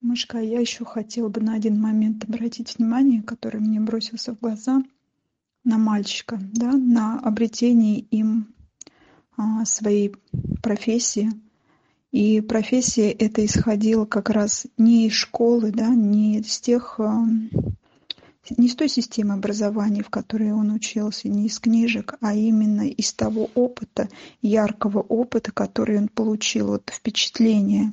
Мышка, 0.01 0.39
я 0.39 0.59
еще 0.59 0.83
хотела 0.83 1.29
бы 1.29 1.39
на 1.39 1.53
один 1.53 1.79
момент 1.79 2.25
обратить 2.25 2.77
внимание, 2.77 3.21
который 3.21 3.61
мне 3.61 3.79
бросился 3.79 4.33
в 4.33 4.39
глаза, 4.39 4.81
на 5.63 5.77
мальчика, 5.77 6.37
да, 6.41 6.71
на 6.73 7.19
обретение 7.19 7.99
им 7.99 8.53
а, 9.37 9.63
своей 9.65 10.15
профессии– 10.61 11.29
и 12.11 12.41
профессия 12.41 13.11
эта 13.11 13.45
исходила 13.45 14.05
как 14.05 14.29
раз 14.29 14.65
не 14.77 15.07
из 15.07 15.13
школы, 15.13 15.71
да, 15.71 15.89
не 15.89 16.39
из 16.39 16.59
тех, 16.59 16.95
эм, 16.99 17.51
не 18.57 18.67
из 18.67 18.75
той 18.75 18.89
системы 18.89 19.35
образования, 19.35 20.01
в 20.01 20.09
которой 20.09 20.51
он 20.51 20.71
учился, 20.71 21.29
не 21.29 21.45
из 21.45 21.59
книжек, 21.59 22.15
а 22.19 22.33
именно 22.33 22.87
из 22.87 23.13
того 23.13 23.49
опыта, 23.53 24.09
яркого 24.41 24.99
опыта, 25.01 25.51
который 25.51 25.99
он 25.99 26.07
получил, 26.07 26.67
вот 26.69 26.89
впечатление. 26.91 27.91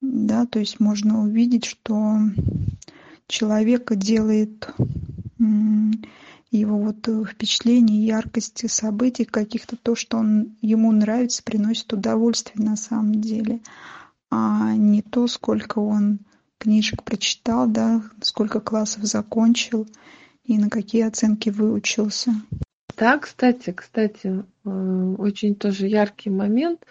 Да, 0.00 0.46
то 0.46 0.58
есть 0.58 0.78
можно 0.78 1.22
увидеть, 1.22 1.64
что 1.64 2.18
человека 3.26 3.96
делает 3.96 4.68
его 6.50 6.78
вот 6.78 7.06
э, 7.08 7.24
впечатление, 7.24 8.06
яркости 8.06 8.66
событий 8.66 9.24
каких-то, 9.24 9.76
то, 9.76 9.94
что 9.94 10.18
он, 10.18 10.56
ему 10.62 10.90
нравится, 10.92 11.42
приносит 11.42 11.92
удовольствие 11.92 12.64
на 12.64 12.76
самом 12.76 13.20
деле, 13.20 13.60
а 14.30 14.74
не 14.74 15.02
то, 15.02 15.26
сколько 15.26 15.78
он 15.78 16.20
книжек 16.58 17.02
прочитал, 17.02 17.68
да, 17.68 18.02
сколько 18.20 18.60
классов 18.60 19.04
закончил 19.04 19.86
и 20.44 20.58
на 20.58 20.70
какие 20.70 21.02
оценки 21.02 21.50
выучился. 21.50 22.32
Да, 22.96 23.18
кстати, 23.18 23.72
кстати, 23.72 24.44
э, 24.64 25.14
очень 25.18 25.54
тоже 25.54 25.86
яркий 25.86 26.30
момент, 26.30 26.84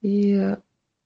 и 0.00 0.56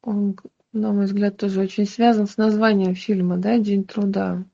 он 0.02 0.36
на 0.72 0.92
мой 0.92 1.06
взгляд, 1.06 1.36
тоже 1.36 1.60
очень 1.60 1.86
связан 1.86 2.26
с 2.26 2.36
названием 2.36 2.94
фильма, 2.94 3.36
да, 3.36 3.58
«День 3.58 3.84
труда». 3.84 4.44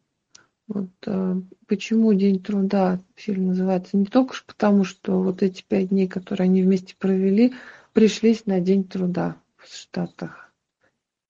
Вот 0.66 0.88
э, 1.06 1.34
почему 1.66 2.14
День 2.14 2.42
труда 2.42 3.00
фильм 3.14 3.48
называется? 3.48 3.96
Не 3.96 4.06
только 4.06 4.34
потому, 4.46 4.84
что 4.84 5.20
вот 5.20 5.42
эти 5.42 5.62
пять 5.62 5.90
дней, 5.90 6.08
которые 6.08 6.46
они 6.46 6.62
вместе 6.62 6.94
провели, 6.98 7.54
пришлись 7.92 8.46
на 8.46 8.60
День 8.60 8.84
труда 8.84 9.36
в 9.56 9.68
Штатах. 9.68 10.52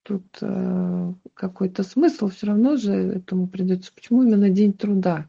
Тут 0.05 0.25
э, 0.41 1.13
какой-то 1.35 1.83
смысл 1.83 2.29
все 2.29 2.47
равно 2.49 2.77
же 2.77 2.93
этому 2.93 3.49
придется. 3.49 3.93
Почему 3.95 4.23
именно 4.23 4.51
День 4.51 4.73
труда? 4.73 5.29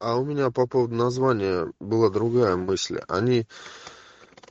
А 0.00 0.16
у 0.16 0.24
меня 0.24 0.50
по 0.50 0.66
поводу 0.66 0.94
названия 0.94 1.72
была 1.78 2.08
другая 2.08 2.56
мысль. 2.56 3.00
Они 3.06 3.46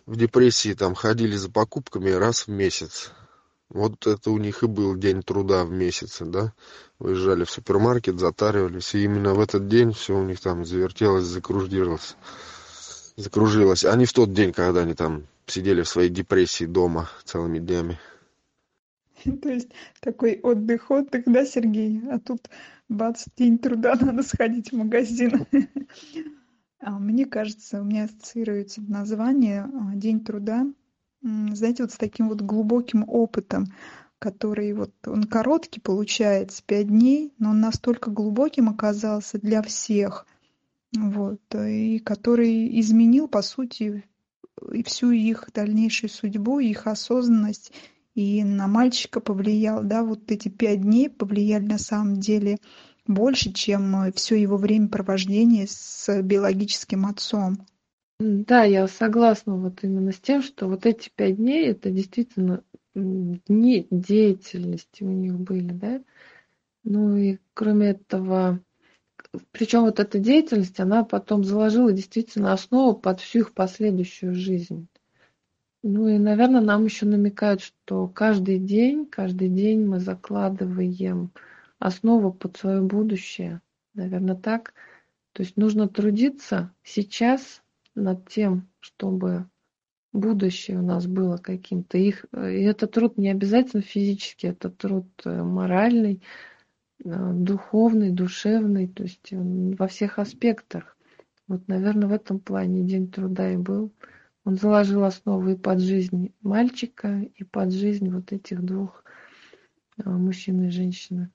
в 0.06 0.16
депрессии 0.16 0.74
там 0.74 0.96
ходили 0.96 1.36
за 1.36 1.52
покупками 1.52 2.12
раз 2.12 2.48
в 2.48 2.50
месяц. 2.50 3.12
Вот 3.70 4.07
это 4.07 4.32
у 4.32 4.38
них 4.38 4.63
и 4.63 4.67
был 4.67 4.95
день 4.95 5.22
труда 5.22 5.63
в 5.63 5.72
месяце, 5.72 6.26
да? 6.26 6.53
Выезжали 6.97 7.43
в 7.43 7.51
супермаркет, 7.51 8.20
затаривались, 8.20 8.95
и 8.95 9.03
именно 9.03 9.36
в 9.36 9.39
этот 9.39 9.67
день 9.67 9.93
все 9.93 10.17
у 10.17 10.24
них 10.24 10.39
там 10.39 10.65
завертелось, 10.65 11.26
закружилось. 11.26 12.15
Закружилось. 13.15 13.86
А 13.86 13.95
не 13.95 14.05
в 14.05 14.13
тот 14.13 14.34
день, 14.34 14.53
когда 14.53 14.82
они 14.82 14.95
там 14.95 15.28
сидели 15.45 15.84
в 15.84 15.88
своей 15.88 16.09
депрессии 16.09 16.65
дома 16.65 17.09
целыми 17.26 17.59
днями. 17.59 17.99
То 19.41 19.49
есть 19.49 19.70
такой 19.99 20.39
отдых-отдых, 20.41 21.24
да, 21.28 21.45
Сергей? 21.45 22.01
А 22.09 22.20
тут 22.20 22.49
бац, 22.88 23.26
день 23.38 23.59
труда, 23.59 23.95
надо 24.01 24.24
сходить 24.24 24.72
в 24.72 24.76
магазин. 24.76 25.45
А 26.82 26.97
мне 26.97 27.26
кажется, 27.26 27.82
у 27.82 27.84
меня 27.84 28.05
ассоциируется 28.05 28.82
название 28.82 29.63
а, 29.63 29.95
«День 29.95 30.24
труда», 30.24 30.65
знаете, 31.22 31.84
вот 31.84 31.91
с 31.91 31.97
таким 31.97 32.30
вот 32.30 32.41
глубоким 32.41 33.03
опытом, 33.07 33.67
который 34.20 34.74
вот, 34.74 34.91
он 35.05 35.24
короткий 35.24 35.80
получается, 35.80 36.61
пять 36.65 36.88
дней, 36.88 37.34
но 37.39 37.51
он 37.51 37.61
настолько 37.61 38.11
глубоким 38.11 38.70
оказался 38.70 39.39
для 39.39 39.61
всех, 39.61 40.26
вот, 40.93 41.41
и 41.55 41.99
который 41.99 42.80
изменил, 42.80 43.28
по 43.28 43.41
сути, 43.41 44.03
и 44.74 44.84
всю 44.84 45.11
их 45.11 45.49
дальнейшую 45.53 46.09
судьбу, 46.09 46.59
их 46.59 46.88
осознанность, 46.88 47.72
и 48.15 48.43
на 48.43 48.67
мальчика 48.67 49.22
повлиял, 49.22 49.84
да, 49.84 50.03
вот 50.03 50.32
эти 50.32 50.49
пять 50.49 50.82
дней 50.82 51.09
повлияли 51.09 51.65
на 51.65 51.78
самом 51.78 52.20
деле 52.20 52.57
больше, 53.07 53.53
чем 53.53 54.11
все 54.13 54.36
его 54.36 54.57
времяпровождение 54.57 55.67
с 55.67 56.22
биологическим 56.22 57.05
отцом. 57.05 57.65
Да, 58.20 58.63
я 58.65 58.86
согласна 58.89 59.55
вот 59.55 59.82
именно 59.84 60.11
с 60.11 60.20
тем, 60.20 60.41
что 60.41 60.67
вот 60.67 60.86
эти 60.86 61.09
пять 61.09 61.38
дней 61.38 61.67
это 61.67 61.89
действительно 61.89 62.63
дни 62.93 63.88
деятельности 63.89 65.03
у 65.03 65.09
них 65.09 65.39
были, 65.39 65.72
да. 65.72 66.03
Ну 66.84 67.15
и 67.15 67.38
кроме 67.53 67.91
этого, 67.91 68.61
причем 69.51 69.82
вот 69.82 70.01
эта 70.01 70.20
деятельность, 70.20 70.82
она 70.82 71.05
потом 71.05 71.45
заложила 71.45 71.93
действительно 71.93 72.51
основу 72.51 72.93
под 72.93 73.22
всю 73.22 73.39
их 73.39 73.53
последующую 73.53 74.36
жизнь. 74.36 74.88
Ну 75.82 76.09
и, 76.09 76.17
наверное, 76.17 76.61
нам 76.61 76.84
еще 76.84 77.05
намекают, 77.05 77.61
что 77.61 78.09
каждый 78.09 78.59
день, 78.59 79.05
каждый 79.05 79.47
день 79.47 79.86
мы 79.86 80.01
закладываем 80.01 81.32
основу 81.80 82.34
под 82.34 82.57
свое 82.57 82.82
будущее. 82.82 83.61
Наверное, 83.93 84.36
так. 84.36 84.74
То 85.32 85.43
есть 85.43 85.55
нужно 85.55 85.88
трудиться 85.88 86.74
сейчас 86.84 87.61
над 88.00 88.28
тем, 88.30 88.68
чтобы 88.80 89.47
будущее 90.12 90.80
у 90.80 90.82
нас 90.82 91.06
было 91.08 91.38
каким-то. 91.38 91.97
Их, 91.97 92.26
и 92.34 92.64
этот 92.64 92.91
труд 92.91 93.18
не 93.18 93.30
обязательно 93.30 93.82
физический, 93.82 94.47
это 94.47 94.70
труд 94.70 95.08
э, 95.26 95.43
моральный, 95.43 96.22
э, 97.04 97.32
духовный, 97.34 98.12
душевный, 98.12 98.88
то 98.88 99.04
есть 99.04 99.32
во 99.32 99.88
всех 99.88 100.20
аспектах. 100.20 100.97
Вот, 101.47 101.68
наверное, 101.68 102.08
в 102.08 102.14
этом 102.14 102.39
плане 102.39 102.84
День 102.84 103.12
труда 103.12 103.52
и 103.52 103.58
был. 103.58 103.91
Он 104.45 104.56
заложил 104.56 105.04
основу 105.04 105.50
и 105.50 105.56
под 105.56 105.80
жизнь 105.80 106.34
мальчика, 106.41 107.22
и 107.36 107.43
под 107.43 107.72
жизнь 107.72 108.10
вот 108.10 108.32
этих 108.32 108.64
двух 108.64 109.04
э, 109.97 110.10
мужчины 110.10 110.68
и 110.68 110.72
женщины. 110.72 111.30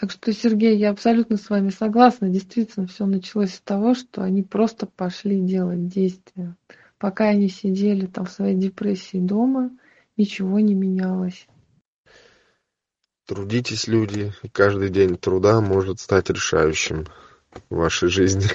Так 0.00 0.10
что, 0.10 0.32
Сергей, 0.32 0.76
я 0.78 0.90
абсолютно 0.90 1.36
с 1.36 1.50
вами 1.50 1.70
согласна. 1.70 2.28
Действительно, 2.28 2.86
все 2.86 3.06
началось 3.06 3.54
с 3.54 3.60
того, 3.60 3.94
что 3.94 4.22
они 4.22 4.42
просто 4.42 4.86
пошли 4.86 5.40
делать 5.40 5.88
действия. 5.88 6.56
Пока 6.98 7.28
они 7.28 7.48
сидели 7.48 8.06
там 8.06 8.26
в 8.26 8.30
своей 8.30 8.56
депрессии 8.56 9.18
дома, 9.18 9.70
ничего 10.16 10.60
не 10.60 10.74
менялось. 10.74 11.46
Трудитесь, 13.26 13.86
люди, 13.86 14.32
и 14.42 14.48
каждый 14.48 14.90
день 14.90 15.16
труда 15.16 15.60
может 15.60 16.00
стать 16.00 16.30
решающим 16.30 17.06
в 17.68 17.76
вашей 17.76 18.08
жизни. 18.08 18.46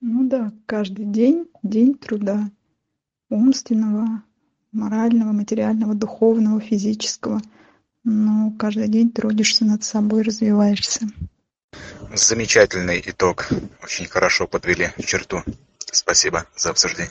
Ну 0.00 0.28
да, 0.28 0.52
каждый 0.66 1.04
день 1.04 1.48
день 1.62 1.94
труда. 1.94 2.50
Умственного, 3.28 4.22
морального, 4.72 5.32
материального, 5.32 5.94
духовного, 5.94 6.60
физического– 6.60 7.40
ну, 8.04 8.54
каждый 8.58 8.88
день 8.88 9.10
трудишься 9.10 9.64
над 9.64 9.84
собой, 9.84 10.22
развиваешься. 10.22 11.06
Замечательный 12.14 13.02
итог. 13.06 13.48
Очень 13.82 14.06
хорошо 14.06 14.46
подвели 14.46 14.90
черту. 15.04 15.42
Спасибо 15.90 16.46
за 16.56 16.70
обсуждение. 16.70 17.10